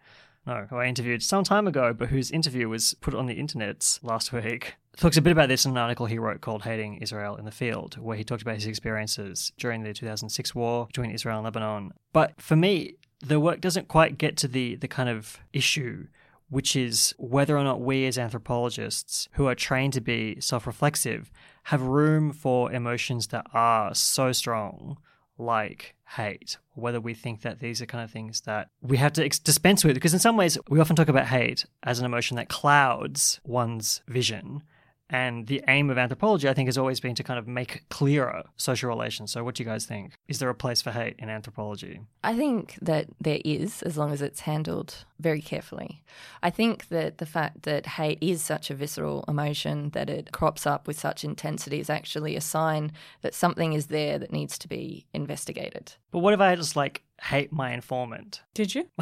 no, 0.46 0.66
who 0.70 0.76
I 0.76 0.86
interviewed 0.86 1.22
some 1.22 1.44
time 1.44 1.66
ago, 1.66 1.92
but 1.92 2.08
whose 2.08 2.30
interview 2.30 2.68
was 2.68 2.94
put 2.94 3.14
on 3.14 3.26
the 3.26 3.34
internet 3.34 3.98
last 4.02 4.32
week, 4.32 4.74
talks 4.96 5.16
a 5.16 5.22
bit 5.22 5.32
about 5.32 5.48
this 5.48 5.64
in 5.64 5.72
an 5.72 5.76
article 5.78 6.06
he 6.06 6.18
wrote 6.18 6.40
called 6.40 6.62
Hating 6.62 6.98
Israel 6.98 7.36
in 7.36 7.44
the 7.44 7.50
Field, 7.50 7.98
where 7.98 8.16
he 8.16 8.24
talked 8.24 8.42
about 8.42 8.54
his 8.54 8.66
experiences 8.66 9.52
during 9.58 9.82
the 9.82 9.92
2006 9.92 10.54
war 10.54 10.86
between 10.86 11.10
Israel 11.10 11.38
and 11.38 11.44
Lebanon. 11.44 11.92
But 12.12 12.40
for 12.40 12.56
me, 12.56 12.94
the 13.20 13.40
work 13.40 13.60
doesn't 13.60 13.88
quite 13.88 14.18
get 14.18 14.36
to 14.38 14.48
the, 14.48 14.76
the 14.76 14.88
kind 14.88 15.08
of 15.08 15.38
issue 15.52 16.06
which 16.48 16.76
is 16.76 17.14
whether 17.18 17.56
or 17.56 17.64
not 17.64 17.80
we 17.80 18.06
as 18.06 18.18
anthropologists 18.18 19.28
who 19.32 19.46
are 19.46 19.54
trained 19.54 19.92
to 19.92 20.00
be 20.00 20.40
self 20.40 20.66
reflexive 20.66 21.30
have 21.64 21.82
room 21.82 22.32
for 22.32 22.72
emotions 22.72 23.28
that 23.28 23.46
are 23.52 23.94
so 23.94 24.32
strong, 24.32 24.98
like 25.38 25.94
hate, 26.16 26.56
or 26.74 26.82
whether 26.82 27.00
we 27.00 27.14
think 27.14 27.42
that 27.42 27.60
these 27.60 27.82
are 27.82 27.86
kind 27.86 28.04
of 28.04 28.10
things 28.10 28.42
that 28.42 28.68
we 28.80 28.96
have 28.96 29.12
to 29.14 29.24
ex- 29.24 29.38
dispense 29.38 29.84
with. 29.84 29.94
Because 29.94 30.14
in 30.14 30.20
some 30.20 30.36
ways, 30.36 30.56
we 30.68 30.80
often 30.80 30.96
talk 30.96 31.08
about 31.08 31.26
hate 31.26 31.66
as 31.82 31.98
an 31.98 32.04
emotion 32.04 32.36
that 32.36 32.48
clouds 32.48 33.40
one's 33.44 34.02
vision. 34.08 34.62
And 35.08 35.46
the 35.46 35.62
aim 35.68 35.88
of 35.88 35.98
anthropology, 35.98 36.48
I 36.48 36.54
think, 36.54 36.66
has 36.66 36.76
always 36.76 36.98
been 36.98 37.14
to 37.14 37.22
kind 37.22 37.38
of 37.38 37.46
make 37.46 37.84
clearer 37.90 38.42
social 38.56 38.88
relations. 38.88 39.30
So, 39.30 39.44
what 39.44 39.54
do 39.54 39.62
you 39.62 39.68
guys 39.68 39.86
think? 39.86 40.14
Is 40.26 40.40
there 40.40 40.48
a 40.48 40.54
place 40.54 40.82
for 40.82 40.90
hate 40.90 41.14
in 41.18 41.28
anthropology? 41.28 42.00
I 42.24 42.34
think 42.34 42.76
that 42.82 43.06
there 43.20 43.38
is, 43.44 43.82
as 43.82 43.96
long 43.96 44.12
as 44.12 44.20
it's 44.20 44.40
handled 44.40 45.04
very 45.20 45.40
carefully. 45.40 46.02
I 46.42 46.50
think 46.50 46.88
that 46.88 47.18
the 47.18 47.26
fact 47.26 47.62
that 47.62 47.86
hate 47.86 48.18
is 48.20 48.42
such 48.42 48.68
a 48.68 48.74
visceral 48.74 49.24
emotion, 49.28 49.90
that 49.90 50.10
it 50.10 50.32
crops 50.32 50.66
up 50.66 50.88
with 50.88 50.98
such 50.98 51.24
intensity, 51.24 51.78
is 51.78 51.88
actually 51.88 52.34
a 52.34 52.40
sign 52.40 52.90
that 53.22 53.34
something 53.34 53.74
is 53.74 53.86
there 53.86 54.18
that 54.18 54.32
needs 54.32 54.58
to 54.58 54.68
be 54.68 55.06
investigated. 55.14 55.94
But 56.10 56.18
what 56.18 56.34
if 56.34 56.40
I 56.40 56.56
just 56.56 56.74
like 56.74 57.02
hate 57.22 57.52
my 57.52 57.72
informant? 57.72 58.42
Did 58.54 58.74
you? 58.74 58.88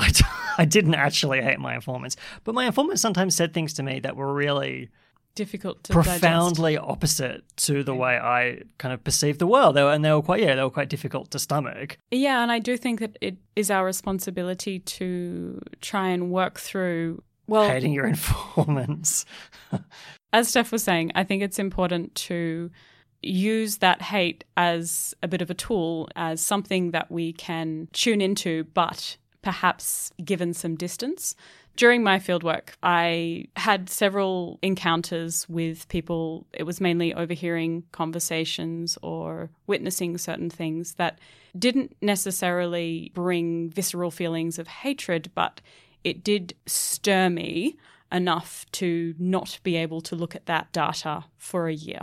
I 0.58 0.66
didn't 0.66 0.94
actually 0.94 1.40
hate 1.40 1.58
my 1.58 1.74
informants, 1.74 2.16
but 2.44 2.54
my 2.54 2.66
informant 2.66 3.00
sometimes 3.00 3.34
said 3.34 3.54
things 3.54 3.72
to 3.74 3.82
me 3.82 4.00
that 4.00 4.16
were 4.16 4.32
really 4.32 4.90
Difficult 5.34 5.82
to 5.84 5.92
digest. 5.92 6.20
profoundly 6.20 6.76
opposite 6.78 7.42
to 7.58 7.82
the 7.82 7.94
way 7.94 8.16
I 8.16 8.60
kind 8.78 8.94
of 8.94 9.02
perceived 9.02 9.40
the 9.40 9.46
world. 9.46 9.74
They 9.74 9.82
were, 9.82 9.92
and 9.92 10.04
they 10.04 10.12
were 10.12 10.22
quite, 10.22 10.40
yeah, 10.40 10.54
they 10.54 10.62
were 10.62 10.70
quite 10.70 10.88
difficult 10.88 11.30
to 11.32 11.38
stomach. 11.40 11.98
Yeah, 12.10 12.42
and 12.42 12.52
I 12.52 12.60
do 12.60 12.76
think 12.76 13.00
that 13.00 13.16
it 13.20 13.36
is 13.56 13.70
our 13.70 13.84
responsibility 13.84 14.78
to 14.78 15.60
try 15.80 16.08
and 16.08 16.30
work 16.30 16.58
through. 16.60 17.22
Well, 17.48 17.68
Hating 17.68 17.92
your 17.92 18.06
informants. 18.14 19.24
as 20.32 20.48
Steph 20.48 20.70
was 20.72 20.84
saying, 20.84 21.12
I 21.14 21.24
think 21.24 21.42
it's 21.42 21.58
important 21.58 22.14
to 22.16 22.70
use 23.22 23.78
that 23.78 24.02
hate 24.02 24.44
as 24.56 25.14
a 25.22 25.28
bit 25.28 25.42
of 25.42 25.50
a 25.50 25.54
tool, 25.54 26.08
as 26.14 26.40
something 26.40 26.90
that 26.92 27.10
we 27.10 27.32
can 27.32 27.88
tune 27.92 28.20
into, 28.20 28.64
but 28.74 29.16
perhaps 29.42 30.10
given 30.24 30.54
some 30.54 30.74
distance. 30.76 31.34
During 31.76 32.04
my 32.04 32.20
fieldwork, 32.20 32.70
I 32.82 33.46
had 33.56 33.90
several 33.90 34.60
encounters 34.62 35.48
with 35.48 35.88
people. 35.88 36.46
It 36.52 36.62
was 36.62 36.80
mainly 36.80 37.12
overhearing 37.12 37.82
conversations 37.90 38.96
or 39.02 39.50
witnessing 39.66 40.16
certain 40.18 40.50
things 40.50 40.94
that 40.94 41.18
didn't 41.58 41.96
necessarily 42.00 43.10
bring 43.14 43.70
visceral 43.70 44.12
feelings 44.12 44.58
of 44.58 44.68
hatred, 44.68 45.32
but 45.34 45.60
it 46.04 46.22
did 46.22 46.54
stir 46.66 47.28
me 47.28 47.76
enough 48.12 48.66
to 48.72 49.14
not 49.18 49.58
be 49.64 49.74
able 49.76 50.00
to 50.02 50.14
look 50.14 50.36
at 50.36 50.46
that 50.46 50.72
data 50.72 51.24
for 51.38 51.66
a 51.66 51.74
year. 51.74 52.02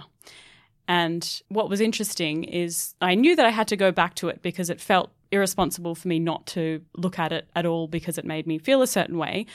And 0.92 1.42
what 1.48 1.70
was 1.70 1.80
interesting 1.80 2.44
is 2.44 2.96
I 3.00 3.16
knew 3.16 3.34
that 3.38 3.46
I 3.46 3.50
had 3.50 3.70
to 3.70 3.78
go 3.78 3.94
back 3.94 4.14
to 4.16 4.28
it 4.28 4.42
because 4.42 4.70
it 4.70 4.82
felt 4.82 5.10
irresponsible 5.32 5.96
for 5.96 6.10
me 6.10 6.20
not 6.20 6.46
to 6.48 6.82
look 6.98 7.18
at 7.18 7.32
it 7.32 7.48
at 7.56 7.66
all 7.66 7.88
because 7.88 8.18
it 8.18 8.26
made 8.26 8.46
me 8.46 8.58
feel 8.58 8.82
a 8.82 8.88
certain 8.88 9.18
way. 9.18 9.46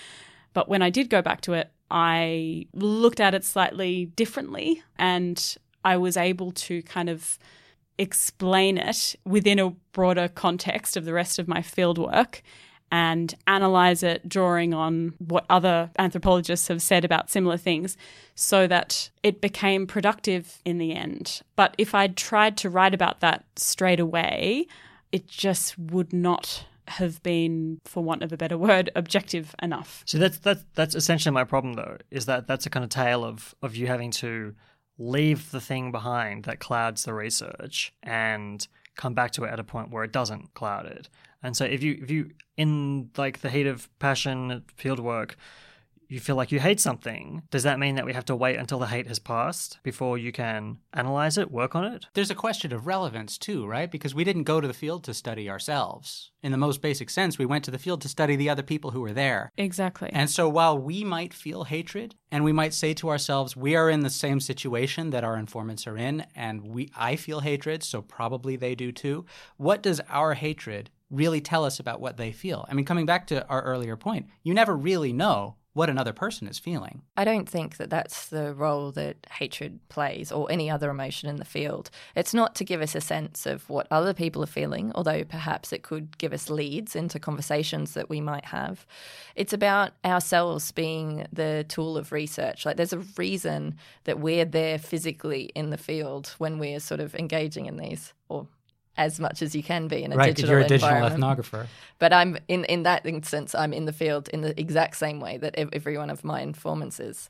But 0.54 0.66
when 0.66 0.80
I 0.80 0.88
did 0.88 1.10
go 1.10 1.20
back 1.20 1.42
to 1.42 1.52
it, 1.52 1.70
I 1.90 2.68
looked 2.72 3.20
at 3.20 3.34
it 3.34 3.44
slightly 3.44 4.06
differently 4.06 4.82
and 4.98 5.58
I 5.84 5.98
was 5.98 6.16
able 6.16 6.52
to 6.52 6.80
kind 6.84 7.10
of 7.10 7.38
explain 7.98 8.78
it 8.78 9.14
within 9.26 9.58
a 9.58 9.74
broader 9.92 10.28
context 10.28 10.96
of 10.96 11.04
the 11.04 11.12
rest 11.12 11.38
of 11.38 11.46
my 11.46 11.60
fieldwork 11.60 12.40
and 12.92 13.34
analyze 13.46 14.02
it, 14.02 14.28
drawing 14.28 14.72
on 14.72 15.14
what 15.18 15.44
other 15.50 15.90
anthropologists 15.98 16.68
have 16.68 16.80
said 16.80 17.04
about 17.04 17.30
similar 17.30 17.56
things, 17.56 17.96
so 18.34 18.66
that 18.66 19.10
it 19.22 19.40
became 19.40 19.86
productive 19.86 20.60
in 20.64 20.78
the 20.78 20.94
end. 20.94 21.42
But 21.56 21.74
if 21.78 21.94
I'd 21.94 22.16
tried 22.16 22.56
to 22.58 22.70
write 22.70 22.94
about 22.94 23.20
that 23.20 23.44
straight 23.56 24.00
away, 24.00 24.66
it 25.12 25.26
just 25.26 25.78
would 25.78 26.12
not 26.12 26.64
have 26.88 27.20
been, 27.22 27.80
for 27.84 28.02
want 28.02 28.22
of 28.22 28.32
a 28.32 28.36
better 28.36 28.56
word, 28.56 28.90
objective 28.94 29.54
enough. 29.60 30.02
So 30.06 30.18
that's 30.18 30.38
that's 30.38 30.64
that's 30.74 30.94
essentially 30.94 31.32
my 31.32 31.44
problem, 31.44 31.74
though, 31.74 31.98
is 32.10 32.26
that 32.26 32.46
that's 32.46 32.66
a 32.66 32.70
kind 32.70 32.84
of 32.84 32.90
tale 32.90 33.24
of 33.24 33.54
of 33.62 33.74
you 33.74 33.88
having 33.88 34.12
to 34.12 34.54
leave 34.98 35.50
the 35.50 35.60
thing 35.60 35.92
behind 35.92 36.44
that 36.44 36.58
clouds 36.58 37.04
the 37.04 37.14
research 37.14 37.92
and 38.02 38.66
come 38.96 39.14
back 39.14 39.30
to 39.32 39.44
it 39.44 39.50
at 39.50 39.60
a 39.60 39.64
point 39.64 39.90
where 39.90 40.04
it 40.04 40.12
doesn't 40.12 40.54
cloud 40.54 40.86
it. 40.86 41.08
And 41.42 41.56
so 41.56 41.64
if 41.64 41.82
you 41.82 41.98
if 42.02 42.10
you 42.10 42.30
in 42.56 43.10
like 43.16 43.40
the 43.40 43.50
heat 43.50 43.66
of 43.66 43.88
passion 43.98 44.64
field 44.76 45.00
work 45.00 45.36
you 46.08 46.20
feel 46.20 46.36
like 46.36 46.52
you 46.52 46.60
hate 46.60 46.80
something, 46.80 47.42
does 47.50 47.62
that 47.64 47.78
mean 47.78 47.94
that 47.96 48.04
we 48.04 48.12
have 48.12 48.24
to 48.26 48.36
wait 48.36 48.56
until 48.56 48.78
the 48.78 48.86
hate 48.86 49.06
has 49.06 49.18
passed 49.18 49.78
before 49.82 50.18
you 50.18 50.32
can 50.32 50.78
analyze 50.92 51.38
it, 51.38 51.50
work 51.50 51.74
on 51.74 51.84
it? 51.84 52.06
There's 52.14 52.30
a 52.30 52.34
question 52.34 52.72
of 52.72 52.86
relevance 52.86 53.38
too, 53.38 53.66
right? 53.66 53.90
Because 53.90 54.14
we 54.14 54.24
didn't 54.24 54.44
go 54.44 54.60
to 54.60 54.68
the 54.68 54.74
field 54.74 55.04
to 55.04 55.14
study 55.14 55.48
ourselves. 55.50 56.30
In 56.42 56.52
the 56.52 56.58
most 56.58 56.80
basic 56.80 57.10
sense, 57.10 57.38
we 57.38 57.46
went 57.46 57.64
to 57.64 57.70
the 57.70 57.78
field 57.78 58.00
to 58.02 58.08
study 58.08 58.36
the 58.36 58.48
other 58.48 58.62
people 58.62 58.92
who 58.92 59.00
were 59.00 59.12
there. 59.12 59.50
Exactly. 59.56 60.10
And 60.12 60.30
so 60.30 60.48
while 60.48 60.78
we 60.78 61.02
might 61.02 61.34
feel 61.34 61.64
hatred 61.64 62.14
and 62.30 62.44
we 62.44 62.52
might 62.52 62.74
say 62.74 62.94
to 62.94 63.08
ourselves, 63.08 63.56
we 63.56 63.74
are 63.74 63.90
in 63.90 64.00
the 64.00 64.10
same 64.10 64.40
situation 64.40 65.10
that 65.10 65.24
our 65.24 65.36
informants 65.36 65.86
are 65.86 65.96
in 65.96 66.24
and 66.34 66.66
we 66.68 66.90
I 66.96 67.16
feel 67.16 67.40
hatred, 67.40 67.82
so 67.82 68.02
probably 68.02 68.56
they 68.56 68.74
do 68.74 68.92
too. 68.92 69.26
What 69.56 69.82
does 69.82 70.00
our 70.08 70.34
hatred 70.34 70.90
really 71.10 71.40
tell 71.40 71.64
us 71.64 71.80
about 71.80 72.00
what 72.00 72.16
they 72.16 72.32
feel? 72.32 72.66
I 72.68 72.74
mean, 72.74 72.84
coming 72.84 73.06
back 73.06 73.26
to 73.28 73.46
our 73.48 73.62
earlier 73.62 73.96
point, 73.96 74.26
you 74.42 74.54
never 74.54 74.76
really 74.76 75.12
know 75.12 75.56
what 75.76 75.90
another 75.90 76.14
person 76.14 76.48
is 76.48 76.58
feeling. 76.58 77.02
I 77.18 77.24
don't 77.26 77.46
think 77.46 77.76
that 77.76 77.90
that's 77.90 78.28
the 78.28 78.54
role 78.54 78.92
that 78.92 79.26
hatred 79.30 79.78
plays 79.90 80.32
or 80.32 80.50
any 80.50 80.70
other 80.70 80.88
emotion 80.88 81.28
in 81.28 81.36
the 81.36 81.44
field. 81.44 81.90
It's 82.14 82.32
not 82.32 82.54
to 82.54 82.64
give 82.64 82.80
us 82.80 82.94
a 82.94 83.00
sense 83.02 83.44
of 83.44 83.68
what 83.68 83.86
other 83.90 84.14
people 84.14 84.42
are 84.42 84.46
feeling, 84.46 84.90
although 84.94 85.22
perhaps 85.22 85.74
it 85.74 85.82
could 85.82 86.16
give 86.16 86.32
us 86.32 86.48
leads 86.48 86.96
into 86.96 87.18
conversations 87.18 87.92
that 87.92 88.08
we 88.08 88.22
might 88.22 88.46
have. 88.46 88.86
It's 89.34 89.52
about 89.52 89.92
ourselves 90.02 90.72
being 90.72 91.26
the 91.30 91.66
tool 91.68 91.98
of 91.98 92.10
research. 92.10 92.64
Like 92.64 92.78
there's 92.78 92.94
a 92.94 93.04
reason 93.18 93.76
that 94.04 94.18
we're 94.18 94.46
there 94.46 94.78
physically 94.78 95.50
in 95.54 95.68
the 95.68 95.76
field 95.76 96.34
when 96.38 96.58
we're 96.58 96.80
sort 96.80 97.00
of 97.00 97.14
engaging 97.14 97.66
in 97.66 97.76
these 97.76 98.14
as 98.96 99.20
much 99.20 99.42
as 99.42 99.54
you 99.54 99.62
can 99.62 99.88
be 99.88 100.02
in 100.02 100.12
a 100.12 100.16
right, 100.16 100.34
digital 100.34 100.50
you're 100.50 100.60
a 100.60 100.68
digital 100.68 100.96
ethnographer. 100.96 101.66
But 101.98 102.12
I'm 102.12 102.38
in 102.48 102.64
in 102.64 102.82
that 102.84 103.06
instance, 103.06 103.54
I'm 103.54 103.72
in 103.72 103.84
the 103.84 103.92
field 103.92 104.28
in 104.28 104.40
the 104.42 104.58
exact 104.58 104.96
same 104.96 105.20
way 105.20 105.38
that 105.38 105.54
every 105.56 105.96
one 105.96 106.10
of 106.10 106.24
my 106.24 106.40
informants 106.40 107.00
is. 107.00 107.28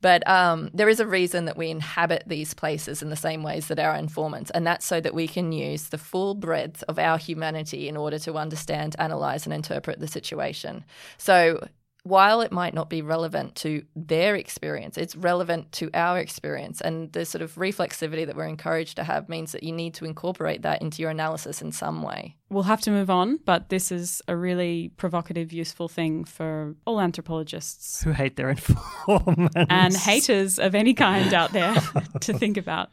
But 0.00 0.28
um, 0.28 0.70
there 0.72 0.88
is 0.88 1.00
a 1.00 1.06
reason 1.06 1.44
that 1.46 1.56
we 1.56 1.70
inhabit 1.70 2.24
these 2.26 2.54
places 2.54 3.02
in 3.02 3.10
the 3.10 3.16
same 3.16 3.42
ways 3.42 3.68
that 3.68 3.78
our 3.78 3.96
informants, 3.96 4.50
and 4.50 4.66
that's 4.66 4.86
so 4.86 5.00
that 5.00 5.14
we 5.14 5.28
can 5.28 5.52
use 5.52 5.88
the 5.88 5.98
full 5.98 6.34
breadth 6.34 6.84
of 6.88 6.98
our 6.98 7.18
humanity 7.18 7.88
in 7.88 7.96
order 7.96 8.18
to 8.20 8.34
understand, 8.34 8.96
analyze, 8.98 9.46
and 9.46 9.54
interpret 9.54 10.00
the 10.00 10.08
situation. 10.08 10.84
So 11.16 11.66
while 12.08 12.40
it 12.40 12.50
might 12.50 12.72
not 12.72 12.88
be 12.88 13.02
relevant 13.02 13.54
to 13.56 13.82
their 13.94 14.34
experience, 14.34 14.96
it's 14.96 15.14
relevant 15.14 15.70
to 15.72 15.90
our 15.92 16.18
experience. 16.18 16.80
And 16.80 17.12
the 17.12 17.24
sort 17.24 17.42
of 17.42 17.54
reflexivity 17.56 18.26
that 18.26 18.34
we're 18.34 18.46
encouraged 18.46 18.96
to 18.96 19.04
have 19.04 19.28
means 19.28 19.52
that 19.52 19.62
you 19.62 19.72
need 19.72 19.94
to 19.94 20.04
incorporate 20.04 20.62
that 20.62 20.80
into 20.80 21.02
your 21.02 21.10
analysis 21.10 21.60
in 21.60 21.70
some 21.72 22.02
way. 22.02 22.36
We'll 22.50 22.62
have 22.62 22.80
to 22.82 22.90
move 22.90 23.10
on, 23.10 23.38
but 23.44 23.68
this 23.68 23.92
is 23.92 24.22
a 24.26 24.34
really 24.34 24.90
provocative, 24.96 25.52
useful 25.52 25.88
thing 25.88 26.24
for 26.24 26.74
all 26.86 27.00
anthropologists 27.00 28.02
Who 28.02 28.12
hate 28.12 28.36
their 28.36 28.50
informants. 28.50 29.54
and 29.68 29.94
haters 29.94 30.58
of 30.58 30.74
any 30.74 30.94
kind 30.94 31.34
out 31.34 31.52
there 31.52 31.74
to 32.20 32.32
think 32.32 32.56
about. 32.56 32.90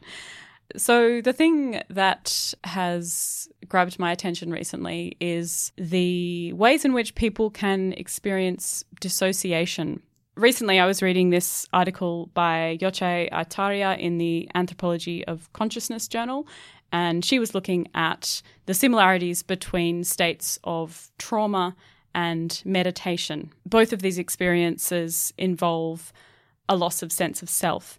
So, 0.74 1.20
the 1.20 1.32
thing 1.32 1.80
that 1.90 2.54
has 2.64 3.48
grabbed 3.68 3.98
my 3.98 4.10
attention 4.10 4.50
recently 4.50 5.16
is 5.20 5.72
the 5.76 6.52
ways 6.54 6.84
in 6.84 6.92
which 6.92 7.14
people 7.14 7.50
can 7.50 7.92
experience 7.92 8.84
dissociation. 9.00 10.02
Recently, 10.34 10.78
I 10.78 10.86
was 10.86 11.02
reading 11.02 11.30
this 11.30 11.66
article 11.72 12.30
by 12.34 12.78
Yochai 12.80 13.30
Ataria 13.30 13.98
in 13.98 14.18
the 14.18 14.50
Anthropology 14.54 15.24
of 15.26 15.50
Consciousness 15.52 16.08
journal, 16.08 16.46
and 16.92 17.24
she 17.24 17.38
was 17.38 17.54
looking 17.54 17.88
at 17.94 18.42
the 18.66 18.74
similarities 18.74 19.42
between 19.42 20.04
states 20.04 20.58
of 20.64 21.10
trauma 21.16 21.74
and 22.14 22.60
meditation. 22.64 23.52
Both 23.64 23.92
of 23.92 24.02
these 24.02 24.18
experiences 24.18 25.32
involve 25.38 26.12
a 26.68 26.76
loss 26.76 27.02
of 27.02 27.12
sense 27.12 27.42
of 27.42 27.48
self. 27.48 27.98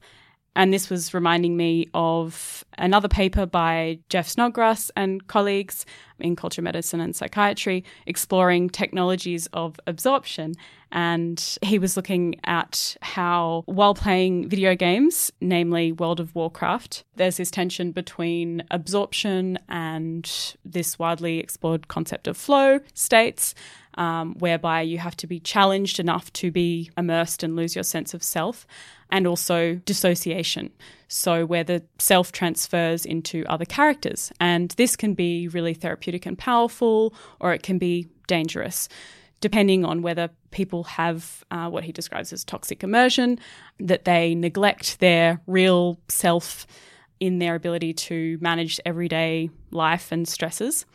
And 0.58 0.74
this 0.74 0.90
was 0.90 1.14
reminding 1.14 1.56
me 1.56 1.88
of 1.94 2.66
another 2.80 3.08
paper 3.08 3.46
by 3.46 4.00
Jeff 4.10 4.28
Snodgrass 4.28 4.90
and 4.96 5.28
colleagues 5.28 5.86
in 6.18 6.36
culture 6.36 6.64
medicine 6.64 7.00
and 7.00 7.16
psychiatry 7.16 7.84
exploring 8.08 8.72
technologies 8.72 9.46
of 9.54 9.80
absorption. 9.86 10.56
And 10.92 11.58
he 11.62 11.78
was 11.78 11.96
looking 11.96 12.40
at 12.44 12.98
how, 13.04 13.66
while 13.68 13.94
playing 13.94 14.50
video 14.50 14.74
games, 14.74 15.32
namely 15.42 15.92
World 15.92 16.20
of 16.20 16.34
Warcraft, 16.34 17.04
there's 17.18 17.38
this 17.38 17.52
tension 17.52 17.92
between 17.92 18.64
absorption 18.72 19.60
and 19.70 20.56
this 20.66 20.98
widely 20.98 21.38
explored 21.38 21.88
concept 21.88 22.28
of 22.28 22.36
flow 22.36 22.80
states. 22.96 23.54
Um, 23.98 24.36
whereby 24.36 24.82
you 24.82 25.00
have 25.00 25.18
to 25.18 25.28
be 25.28 25.40
challenged 25.40 26.00
enough 26.00 26.32
to 26.34 26.52
be 26.52 26.92
immersed 26.96 27.42
and 27.42 27.56
lose 27.56 27.74
your 27.76 27.84
sense 27.84 28.14
of 28.14 28.22
self, 28.22 28.68
and 29.10 29.26
also 29.26 29.76
dissociation. 29.86 30.72
So, 31.08 31.46
where 31.46 31.64
the 31.64 31.84
self 32.00 32.32
transfers 32.32 33.06
into 33.06 33.44
other 33.48 33.66
characters. 33.66 34.32
And 34.40 34.72
this 34.72 34.96
can 34.96 35.14
be 35.14 35.48
really 35.48 35.74
therapeutic 35.74 36.26
and 36.26 36.38
powerful, 36.38 37.14
or 37.40 37.54
it 37.54 37.64
can 37.64 37.78
be 37.78 38.08
dangerous. 38.28 38.90
Depending 39.40 39.86
on 39.86 40.02
whether 40.02 40.30
people 40.52 40.84
have 40.84 41.44
uh, 41.52 41.70
what 41.70 41.84
he 41.84 41.92
describes 41.92 42.34
as 42.34 42.44
toxic 42.44 42.84
immersion, 42.84 43.40
that 43.80 44.06
they 44.06 44.36
neglect 44.36 45.00
their 45.00 45.42
real 45.46 46.00
self 46.08 46.66
in 47.20 47.40
their 47.40 47.56
ability 47.56 47.94
to 47.94 48.38
manage 48.42 48.80
everyday 48.86 49.50
life 49.72 50.12
and 50.12 50.28
stresses. 50.28 50.86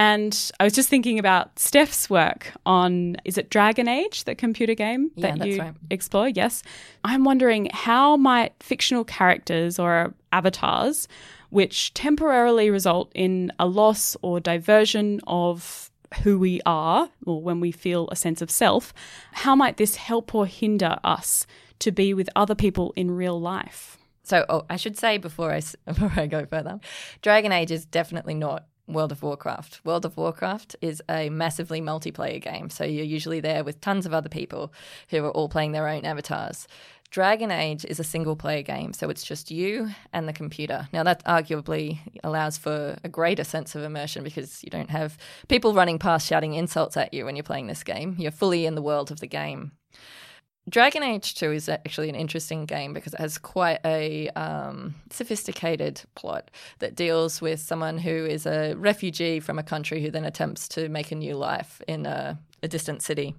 And 0.00 0.50
I 0.58 0.64
was 0.64 0.72
just 0.72 0.88
thinking 0.88 1.18
about 1.18 1.58
Steph's 1.58 2.08
work 2.08 2.52
on 2.64 3.18
is 3.26 3.36
it 3.36 3.50
Dragon 3.50 3.86
Age, 3.86 4.24
the 4.24 4.34
computer 4.34 4.72
game 4.72 5.10
that 5.18 5.46
you 5.46 5.58
right. 5.58 5.74
explore? 5.90 6.26
Yes. 6.26 6.62
I'm 7.04 7.22
wondering 7.22 7.68
how 7.70 8.16
might 8.16 8.54
fictional 8.62 9.04
characters 9.04 9.78
or 9.78 10.14
avatars, 10.32 11.06
which 11.50 11.92
temporarily 11.92 12.70
result 12.70 13.12
in 13.14 13.52
a 13.58 13.66
loss 13.66 14.16
or 14.22 14.40
diversion 14.40 15.20
of 15.26 15.90
who 16.22 16.38
we 16.38 16.62
are, 16.64 17.10
or 17.26 17.42
when 17.42 17.60
we 17.60 17.70
feel 17.70 18.08
a 18.10 18.16
sense 18.16 18.40
of 18.40 18.50
self, 18.50 18.94
how 19.32 19.54
might 19.54 19.76
this 19.76 19.96
help 19.96 20.34
or 20.34 20.46
hinder 20.46 20.96
us 21.04 21.46
to 21.78 21.92
be 21.92 22.14
with 22.14 22.30
other 22.34 22.54
people 22.54 22.94
in 22.96 23.10
real 23.10 23.38
life? 23.38 23.98
So, 24.22 24.46
oh, 24.48 24.64
I 24.70 24.76
should 24.76 24.96
say 24.96 25.18
before 25.18 25.52
I, 25.52 25.60
before 25.84 26.12
I 26.16 26.26
go 26.26 26.46
further, 26.46 26.80
Dragon 27.20 27.52
Age 27.52 27.70
is 27.70 27.84
definitely 27.84 28.32
not 28.32 28.64
World 28.92 29.12
of 29.12 29.22
Warcraft. 29.22 29.80
World 29.84 30.04
of 30.04 30.16
Warcraft 30.16 30.76
is 30.80 31.02
a 31.08 31.30
massively 31.30 31.80
multiplayer 31.80 32.40
game. 32.40 32.70
So 32.70 32.84
you're 32.84 33.04
usually 33.04 33.40
there 33.40 33.64
with 33.64 33.80
tons 33.80 34.06
of 34.06 34.14
other 34.14 34.28
people 34.28 34.72
who 35.08 35.24
are 35.24 35.30
all 35.30 35.48
playing 35.48 35.72
their 35.72 35.88
own 35.88 36.04
avatars. 36.04 36.66
Dragon 37.10 37.50
Age 37.50 37.84
is 37.84 37.98
a 37.98 38.04
single 38.04 38.36
player 38.36 38.62
game, 38.62 38.92
so 38.92 39.10
it's 39.10 39.24
just 39.24 39.50
you 39.50 39.90
and 40.12 40.28
the 40.28 40.32
computer. 40.32 40.88
Now, 40.92 41.02
that 41.02 41.24
arguably 41.24 41.98
allows 42.22 42.56
for 42.56 42.98
a 43.02 43.08
greater 43.08 43.42
sense 43.42 43.74
of 43.74 43.82
immersion 43.82 44.22
because 44.22 44.62
you 44.62 44.70
don't 44.70 44.90
have 44.90 45.18
people 45.48 45.74
running 45.74 45.98
past 45.98 46.28
shouting 46.28 46.54
insults 46.54 46.96
at 46.96 47.12
you 47.12 47.24
when 47.24 47.34
you're 47.34 47.42
playing 47.42 47.66
this 47.66 47.82
game. 47.82 48.14
You're 48.16 48.30
fully 48.30 48.64
in 48.64 48.76
the 48.76 48.82
world 48.82 49.10
of 49.10 49.18
the 49.18 49.26
game. 49.26 49.72
Dragon 50.68 51.02
Age 51.02 51.34
2 51.34 51.52
is 51.52 51.68
actually 51.68 52.08
an 52.10 52.14
interesting 52.14 52.66
game 52.66 52.92
because 52.92 53.14
it 53.14 53.20
has 53.20 53.38
quite 53.38 53.80
a 53.84 54.28
um, 54.30 54.94
sophisticated 55.10 56.02
plot 56.14 56.50
that 56.78 56.94
deals 56.94 57.40
with 57.40 57.60
someone 57.60 57.98
who 57.98 58.26
is 58.26 58.46
a 58.46 58.74
refugee 58.74 59.40
from 59.40 59.58
a 59.58 59.62
country 59.62 60.02
who 60.02 60.10
then 60.10 60.24
attempts 60.24 60.68
to 60.68 60.88
make 60.88 61.10
a 61.10 61.16
new 61.16 61.34
life 61.34 61.80
in 61.88 62.06
a, 62.06 62.38
a 62.62 62.68
distant 62.68 63.02
city. 63.02 63.34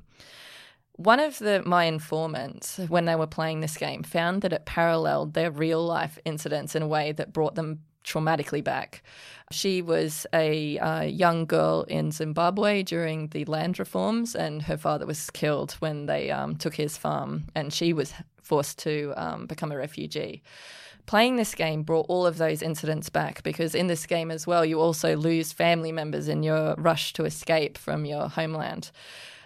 One 0.94 1.20
of 1.20 1.40
the 1.40 1.64
my 1.66 1.86
informants, 1.86 2.78
when 2.78 3.06
they 3.06 3.16
were 3.16 3.28
playing 3.28 3.62
this 3.62 3.78
game, 3.78 4.04
found 4.04 4.42
that 4.42 4.54
it 4.54 4.66
paralleled 4.66 5.34
their 5.34 5.50
real 5.50 5.84
life 5.84 6.20
incidents 6.26 6.76
in 6.76 6.84
a 6.84 6.88
way 6.88 7.12
that 7.14 7.34
brought 7.34 7.56
them 7.56 7.80
traumatically 8.04 8.64
back. 8.64 9.04
She 9.52 9.82
was 9.82 10.26
a 10.34 10.78
uh, 10.80 11.02
young 11.02 11.46
girl 11.46 11.84
in 11.84 12.12
Zimbabwe 12.12 12.84
during 12.84 13.28
the 13.28 13.46
land 13.46 13.80
reforms, 13.80 14.36
and 14.36 14.62
her 14.64 14.78
father 14.78 15.06
was 15.06 15.30
killed 15.30 15.74
when 15.74 16.06
they 16.06 16.32
um, 16.32 16.56
took 16.56 16.76
his 16.76 16.98
farm, 16.98 17.44
and 17.56 17.74
she 17.74 17.94
was 17.94 18.14
forced 18.42 18.80
to 18.80 19.14
um, 19.18 19.46
become 19.46 19.72
a 19.72 19.78
refugee. 19.78 20.42
Playing 21.06 21.36
this 21.36 21.56
game 21.56 21.84
brought 21.84 22.06
all 22.10 22.26
of 22.26 22.38
those 22.38 22.62
incidents 22.62 23.10
back 23.10 23.44
because 23.44 23.76
in 23.76 23.88
this 23.88 24.06
game 24.06 24.32
as 24.32 24.46
well, 24.46 24.64
you 24.64 24.80
also 24.80 25.18
lose 25.18 25.52
family 25.52 25.92
members 25.92 26.28
in 26.28 26.44
your 26.44 26.76
rush 26.76 27.14
to 27.14 27.26
escape 27.26 27.78
from 27.78 28.06
your 28.06 28.30
homeland. 28.30 28.92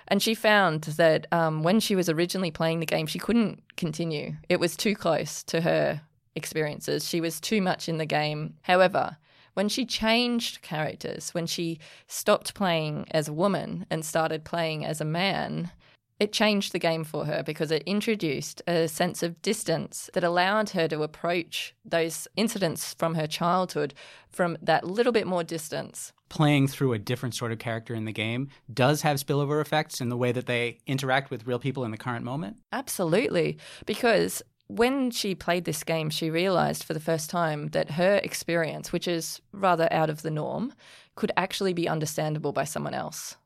And 0.07 0.21
she 0.21 0.35
found 0.35 0.81
that 0.83 1.25
um, 1.31 1.63
when 1.63 1.79
she 1.79 1.95
was 1.95 2.09
originally 2.09 2.51
playing 2.51 2.79
the 2.79 2.85
game, 2.85 3.07
she 3.07 3.19
couldn't 3.19 3.63
continue. 3.77 4.35
It 4.49 4.59
was 4.59 4.77
too 4.77 4.95
close 4.95 5.41
to 5.43 5.61
her 5.61 6.01
experiences. 6.35 7.07
She 7.07 7.21
was 7.21 7.39
too 7.39 7.61
much 7.61 7.89
in 7.89 7.97
the 7.97 8.05
game. 8.05 8.55
However, 8.63 9.17
when 9.53 9.69
she 9.69 9.85
changed 9.85 10.61
characters, 10.61 11.33
when 11.33 11.47
she 11.47 11.79
stopped 12.07 12.53
playing 12.53 13.05
as 13.11 13.27
a 13.27 13.33
woman 13.33 13.85
and 13.89 14.03
started 14.03 14.43
playing 14.43 14.85
as 14.85 14.99
a 14.99 15.05
man, 15.05 15.71
it 16.19 16.31
changed 16.31 16.71
the 16.71 16.79
game 16.79 17.03
for 17.03 17.25
her 17.25 17.43
because 17.43 17.71
it 17.71 17.83
introduced 17.85 18.61
a 18.67 18.87
sense 18.87 19.21
of 19.21 19.41
distance 19.41 20.09
that 20.13 20.23
allowed 20.23 20.69
her 20.69 20.87
to 20.87 21.03
approach 21.03 21.75
those 21.83 22.27
incidents 22.37 22.93
from 22.93 23.15
her 23.15 23.27
childhood 23.27 23.93
from 24.29 24.57
that 24.61 24.85
little 24.85 25.11
bit 25.11 25.27
more 25.27 25.43
distance. 25.43 26.13
Playing 26.29 26.67
through 26.67 26.93
a 26.93 26.99
different 26.99 27.35
sort 27.35 27.51
of 27.51 27.59
character 27.59 27.93
in 27.93 28.05
the 28.05 28.13
game 28.13 28.49
does 28.73 29.01
have 29.01 29.17
spillover 29.17 29.61
effects 29.61 30.01
in 30.01 30.09
the 30.09 30.17
way 30.17 30.31
that 30.31 30.47
they 30.47 30.79
interact 30.87 31.31
with 31.31 31.45
real 31.45 31.59
people 31.59 31.83
in 31.83 31.91
the 31.91 31.97
current 31.97 32.25
moment? 32.25 32.57
Absolutely. 32.71 33.57
Because 33.85 34.41
when 34.67 35.11
she 35.11 35.35
played 35.35 35.65
this 35.65 35.83
game, 35.83 36.09
she 36.09 36.29
realized 36.29 36.83
for 36.83 36.93
the 36.93 36.99
first 36.99 37.29
time 37.29 37.67
that 37.69 37.91
her 37.91 38.15
experience, 38.23 38.91
which 38.91 39.07
is 39.07 39.41
rather 39.51 39.87
out 39.91 40.09
of 40.09 40.23
the 40.23 40.31
norm, 40.31 40.73
could 41.15 41.31
actually 41.37 41.71
be 41.71 41.87
understandable 41.87 42.51
by 42.51 42.65
someone 42.65 42.93
else. 42.93 43.37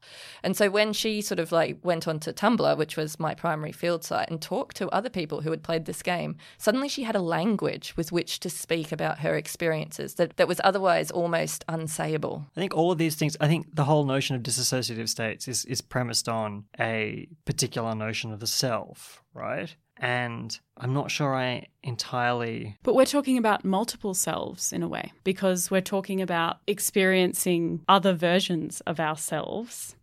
And 0.41 0.58
so 0.58 0.71
when 0.71 0.91
she 0.91 1.21
sort 1.21 1.39
of 1.39 1.51
like 1.51 1.77
went 1.84 2.08
onto 2.08 2.32
Tumblr, 2.32 2.77
which 2.77 2.97
was 2.97 3.19
my 3.19 3.36
primary 3.36 3.71
field 3.71 4.03
site, 4.03 4.29
and 4.29 4.41
talked 4.41 4.75
to 4.77 4.89
other 4.89 5.10
people 5.10 5.41
who 5.41 5.51
had 5.51 5.62
played 5.62 5.86
this 5.86 6.01
game, 6.01 6.38
suddenly 6.58 6.89
she 6.89 7.03
had 7.03 7.15
a 7.15 7.21
language 7.21 7.95
with 7.95 8.12
which 8.12 8.39
to 8.39 8.49
speak 8.49 8.91
about 8.91 9.19
her 9.19 9.36
experiences 9.36 10.15
that, 10.15 10.38
that 10.38 10.47
was 10.47 10.60
otherwise 10.63 11.12
almost 11.12 11.63
unsayable. 11.67 12.45
I 12.58 12.60
think 12.60 12.75
all 12.75 12.91
of 12.91 12.97
these 12.97 13.15
things, 13.15 13.38
I 13.39 13.47
think 13.47 13.75
the 13.75 13.86
whole 13.86 14.05
notion 14.05 14.36
of 14.36 14.41
dissociative 14.41 15.10
states 15.10 15.47
is, 15.47 15.63
is 15.65 15.82
premised 15.82 16.27
on 16.27 16.65
a 16.79 17.27
particular 17.45 17.93
notion 17.93 18.32
of 18.32 18.39
the 18.39 18.47
self, 18.47 19.21
right? 19.34 19.75
And 19.99 20.57
I'm 20.77 20.93
not 20.93 21.12
sure 21.12 21.35
I 21.35 21.67
entirely. 21.83 22.77
But 22.83 22.95
we're 22.95 23.05
talking 23.05 23.38
about 23.38 23.65
multiple 23.65 24.13
selves 24.13 24.71
in 24.71 24.81
a 24.81 24.88
way, 24.88 25.12
because 25.23 25.69
we're 25.69 25.81
talking 25.81 26.21
about 26.21 26.57
experiencing 26.67 27.81
other 27.88 28.13
versions 28.13 28.81
of 28.81 28.99
ourselves 28.99 29.95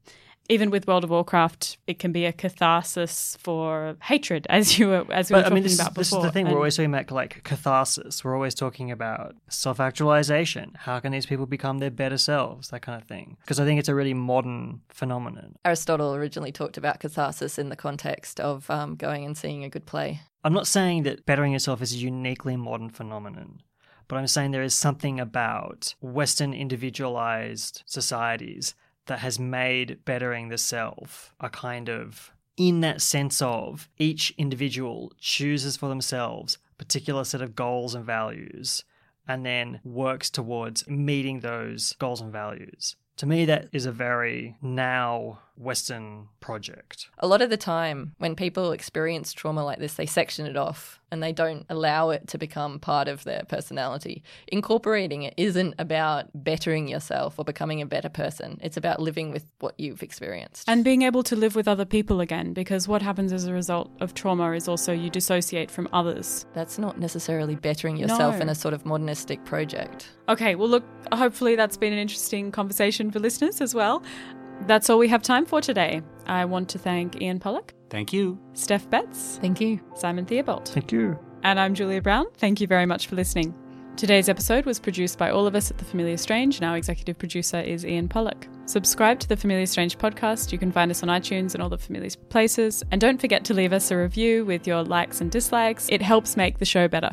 even 0.48 0.70
with 0.70 0.87
World 0.87 1.04
of 1.04 1.11
Warcraft, 1.11 1.78
it 1.87 1.98
can 1.98 2.12
be 2.12 2.24
a 2.24 2.32
catharsis 2.32 3.37
for 3.40 3.96
hatred, 4.02 4.46
as 4.50 4.78
you 4.78 4.88
were 4.88 5.06
as 5.11 5.30
we 5.30 5.35
but, 5.35 5.38
were 5.38 5.42
talking 5.42 5.52
I 5.52 5.54
mean, 5.54 5.62
this, 5.62 5.80
about 5.80 5.94
this 5.94 6.11
before. 6.11 6.24
is 6.24 6.28
the 6.28 6.32
thing. 6.32 6.46
And- 6.46 6.54
We're 6.54 6.61
always 6.61 6.76
talking 6.76 6.92
about 6.94 7.11
like 7.11 7.42
catharsis. 7.44 8.24
We're 8.24 8.35
always 8.35 8.54
talking 8.54 8.90
about 8.90 9.37
self-actualization. 9.48 10.76
How 10.80 11.00
can 11.00 11.12
these 11.12 11.26
people 11.26 11.46
become 11.46 11.78
their 11.78 11.90
better 11.90 12.18
selves? 12.18 12.68
That 12.68 12.82
kind 12.82 13.00
of 13.00 13.09
thing. 13.09 13.37
Because 13.40 13.61
I 13.61 13.64
think 13.64 13.78
it's 13.78 13.88
a 13.88 13.94
really 13.94 14.14
modern 14.14 14.80
phenomenon. 14.88 15.56
Aristotle 15.64 16.14
originally 16.14 16.52
talked 16.52 16.76
about 16.76 17.00
catharsis 17.00 17.59
in 17.59 17.68
the 17.68 17.76
context 17.76 18.40
of 18.40 18.70
um, 18.70 18.96
going 18.96 19.24
and 19.24 19.37
seeing 19.37 19.64
a 19.64 19.68
good 19.68 19.87
play. 19.87 20.20
I'm 20.44 20.52
not 20.52 20.66
saying 20.66 21.02
that 21.04 21.26
bettering 21.26 21.52
yourself 21.52 21.82
is 21.82 21.92
a 21.92 21.96
uniquely 21.96 22.56
modern 22.56 22.90
phenomenon, 22.90 23.62
but 24.06 24.16
I'm 24.16 24.28
saying 24.28 24.52
there 24.52 24.62
is 24.62 24.74
something 24.74 25.18
about 25.18 25.94
Western 26.00 26.54
individualized 26.54 27.82
societies 27.87 28.74
that 29.06 29.20
has 29.20 29.38
made 29.38 30.04
bettering 30.04 30.48
the 30.48 30.58
self 30.58 31.32
a 31.40 31.48
kind 31.48 31.88
of, 31.88 32.30
in 32.56 32.80
that 32.80 33.00
sense 33.00 33.40
of 33.42 33.88
each 33.98 34.34
individual 34.38 35.12
chooses 35.20 35.76
for 35.76 35.88
themselves 35.88 36.58
a 36.72 36.74
particular 36.76 37.24
set 37.24 37.42
of 37.42 37.54
goals 37.56 37.94
and 37.94 38.04
values 38.04 38.84
and 39.28 39.44
then 39.44 39.80
works 39.84 40.30
towards 40.30 40.86
meeting 40.88 41.40
those 41.40 41.94
goals 41.98 42.20
and 42.20 42.32
values. 42.32 42.96
To 43.16 43.26
me, 43.26 43.44
that 43.46 43.68
is 43.72 43.87
a 43.87 43.92
very 43.92 44.57
now 44.61 45.38
Western 45.57 46.29
project. 46.40 47.09
A 47.18 47.26
lot 47.26 47.40
of 47.40 47.48
the 47.48 47.57
time, 47.57 48.14
when 48.18 48.37
people 48.37 48.72
experience 48.72 49.33
trauma 49.33 49.64
like 49.64 49.79
this, 49.79 49.94
they 49.94 50.05
section 50.05 50.44
it 50.44 50.55
off 50.57 51.00
and 51.11 51.22
they 51.22 51.33
don't 51.33 51.64
allow 51.70 52.11
it 52.11 52.29
to 52.29 52.37
become 52.37 52.79
part 52.79 53.09
of 53.09 53.24
their 53.24 53.42
personality. 53.48 54.22
Incorporating 54.48 55.22
it 55.22 55.33
isn't 55.38 55.74
about 55.79 56.26
bettering 56.35 56.88
yourself 56.88 57.38
or 57.38 57.44
becoming 57.44 57.81
a 57.81 57.87
better 57.87 58.11
person, 58.11 58.59
it's 58.62 58.76
about 58.76 59.00
living 59.00 59.31
with 59.31 59.46
what 59.61 59.74
you've 59.79 60.02
experienced. 60.02 60.68
and 60.68 60.85
being 60.85 61.02
able 61.02 61.22
to 61.22 61.37
live 61.37 61.55
with 61.57 61.68
other 61.68 61.85
people 61.87 62.20
again, 62.20 62.52
because 62.52 62.87
what 62.87 63.00
happens 63.00 63.33
as 63.33 63.46
a 63.46 63.52
result 63.52 63.90
of 64.00 64.12
trauma 64.12 64.50
is 64.52 64.68
also 64.68 64.92
you 64.92 65.09
dissociate 65.09 65.70
from 65.70 65.88
others. 65.92 66.44
that's 66.52 66.79
not 66.79 66.98
necessarily 67.00 67.55
bettering 67.55 67.96
yourself 67.96 68.35
No. 68.37 68.42
in 68.42 68.48
a 68.50 68.55
sort 68.55 68.74
of 68.74 68.85
modernistic 68.85 69.42
project. 69.46 70.11
Okay, 70.29 70.55
well, 70.55 70.68
look, 70.68 70.85
hopefully 71.14 71.57
that's 71.57 71.76
been 71.79 71.92
an 71.94 71.98
interesting 72.00 72.50
conversation 72.50 73.05
for 73.10 73.18
listeners 73.18 73.60
as 73.60 73.74
well. 73.74 74.02
That's 74.62 74.88
all 74.88 74.98
we 74.98 75.08
have 75.08 75.22
time 75.22 75.44
for 75.46 75.60
today. 75.60 76.02
I 76.26 76.44
want 76.44 76.68
to 76.70 76.78
thank 76.78 77.20
Ian 77.20 77.38
Pollock, 77.38 77.74
Thank 77.90 78.12
you. 78.12 78.38
Steph 78.54 78.88
Betts, 78.90 79.38
Thank 79.40 79.60
you. 79.60 79.80
Simon 79.94 80.24
Theobald. 80.26 80.68
Thank 80.68 80.92
you. 80.92 81.18
And 81.42 81.60
I'm 81.60 81.74
Julia 81.74 82.02
Brown. 82.02 82.26
Thank 82.38 82.60
you 82.60 82.66
very 82.66 82.86
much 82.86 83.06
for 83.06 83.14
listening. 83.14 83.54
Today's 83.96 84.28
episode 84.28 84.66
was 84.66 84.78
produced 84.78 85.16
by 85.16 85.30
all 85.30 85.46
of 85.46 85.54
us 85.54 85.70
at 85.70 85.78
The 85.78 85.84
Familiar 85.84 86.18
Strange, 86.18 86.56
and 86.56 86.66
our 86.66 86.76
executive 86.76 87.16
producer 87.18 87.60
is 87.60 87.86
Ian 87.86 88.08
Pollock. 88.08 88.46
Subscribe 88.66 89.18
to 89.20 89.28
The 89.28 89.36
Familiar 89.38 89.64
Strange 89.64 89.96
podcast. 89.96 90.52
You 90.52 90.58
can 90.58 90.70
find 90.72 90.90
us 90.90 91.02
on 91.02 91.08
iTunes 91.08 91.54
and 91.54 91.62
all 91.62 91.70
the 91.70 91.78
familiar 91.78 92.10
places. 92.28 92.82
And 92.90 93.00
don't 93.00 93.18
forget 93.20 93.42
to 93.44 93.54
leave 93.54 93.72
us 93.72 93.90
a 93.90 93.96
review 93.96 94.44
with 94.44 94.66
your 94.66 94.82
likes 94.82 95.20
and 95.20 95.30
dislikes, 95.30 95.88
it 95.88 96.02
helps 96.02 96.36
make 96.36 96.58
the 96.58 96.64
show 96.66 96.88
better. 96.88 97.10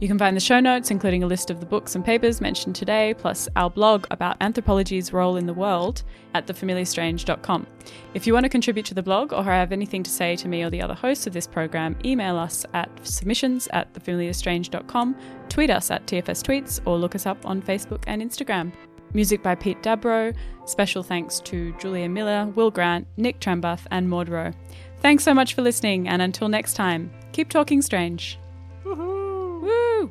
You 0.00 0.08
can 0.08 0.18
find 0.18 0.34
the 0.34 0.40
show 0.40 0.60
notes, 0.60 0.90
including 0.90 1.22
a 1.22 1.26
list 1.26 1.50
of 1.50 1.60
the 1.60 1.66
books 1.66 1.94
and 1.94 2.02
papers 2.02 2.40
mentioned 2.40 2.74
today, 2.74 3.14
plus 3.18 3.50
our 3.54 3.68
blog 3.68 4.06
about 4.10 4.38
anthropology's 4.40 5.12
role 5.12 5.36
in 5.36 5.44
the 5.44 5.52
world 5.52 6.04
at 6.32 6.46
thefamiliarstrange.com. 6.46 7.66
If 8.14 8.26
you 8.26 8.32
want 8.32 8.44
to 8.44 8.48
contribute 8.48 8.86
to 8.86 8.94
the 8.94 9.02
blog 9.02 9.34
or 9.34 9.44
have 9.44 9.72
anything 9.72 10.02
to 10.02 10.10
say 10.10 10.36
to 10.36 10.48
me 10.48 10.62
or 10.62 10.70
the 10.70 10.80
other 10.80 10.94
hosts 10.94 11.26
of 11.26 11.34
this 11.34 11.46
program, 11.46 11.98
email 12.02 12.38
us 12.38 12.64
at 12.72 12.88
submissions 13.06 13.68
at 13.74 13.92
thefamiliarstrange.com, 13.92 15.16
tweet 15.50 15.68
us 15.68 15.90
at 15.90 16.06
TFS 16.06 16.42
Tweets, 16.42 16.80
or 16.86 16.96
look 16.96 17.14
us 17.14 17.26
up 17.26 17.44
on 17.44 17.60
Facebook 17.60 18.02
and 18.06 18.22
Instagram. 18.22 18.72
Music 19.12 19.42
by 19.42 19.54
Pete 19.54 19.82
Dabro. 19.82 20.34
Special 20.64 21.02
thanks 21.02 21.40
to 21.40 21.74
Julia 21.78 22.08
Miller, 22.08 22.46
Will 22.54 22.70
Grant, 22.70 23.06
Nick 23.18 23.38
Trembath, 23.38 23.86
and 23.90 24.08
Maud 24.08 24.30
Rowe. 24.30 24.52
Thanks 25.00 25.24
so 25.24 25.34
much 25.34 25.52
for 25.52 25.60
listening, 25.60 26.08
and 26.08 26.22
until 26.22 26.48
next 26.48 26.72
time, 26.74 27.10
keep 27.32 27.50
talking 27.50 27.82
strange. 27.82 28.38
Woo! 29.60 30.10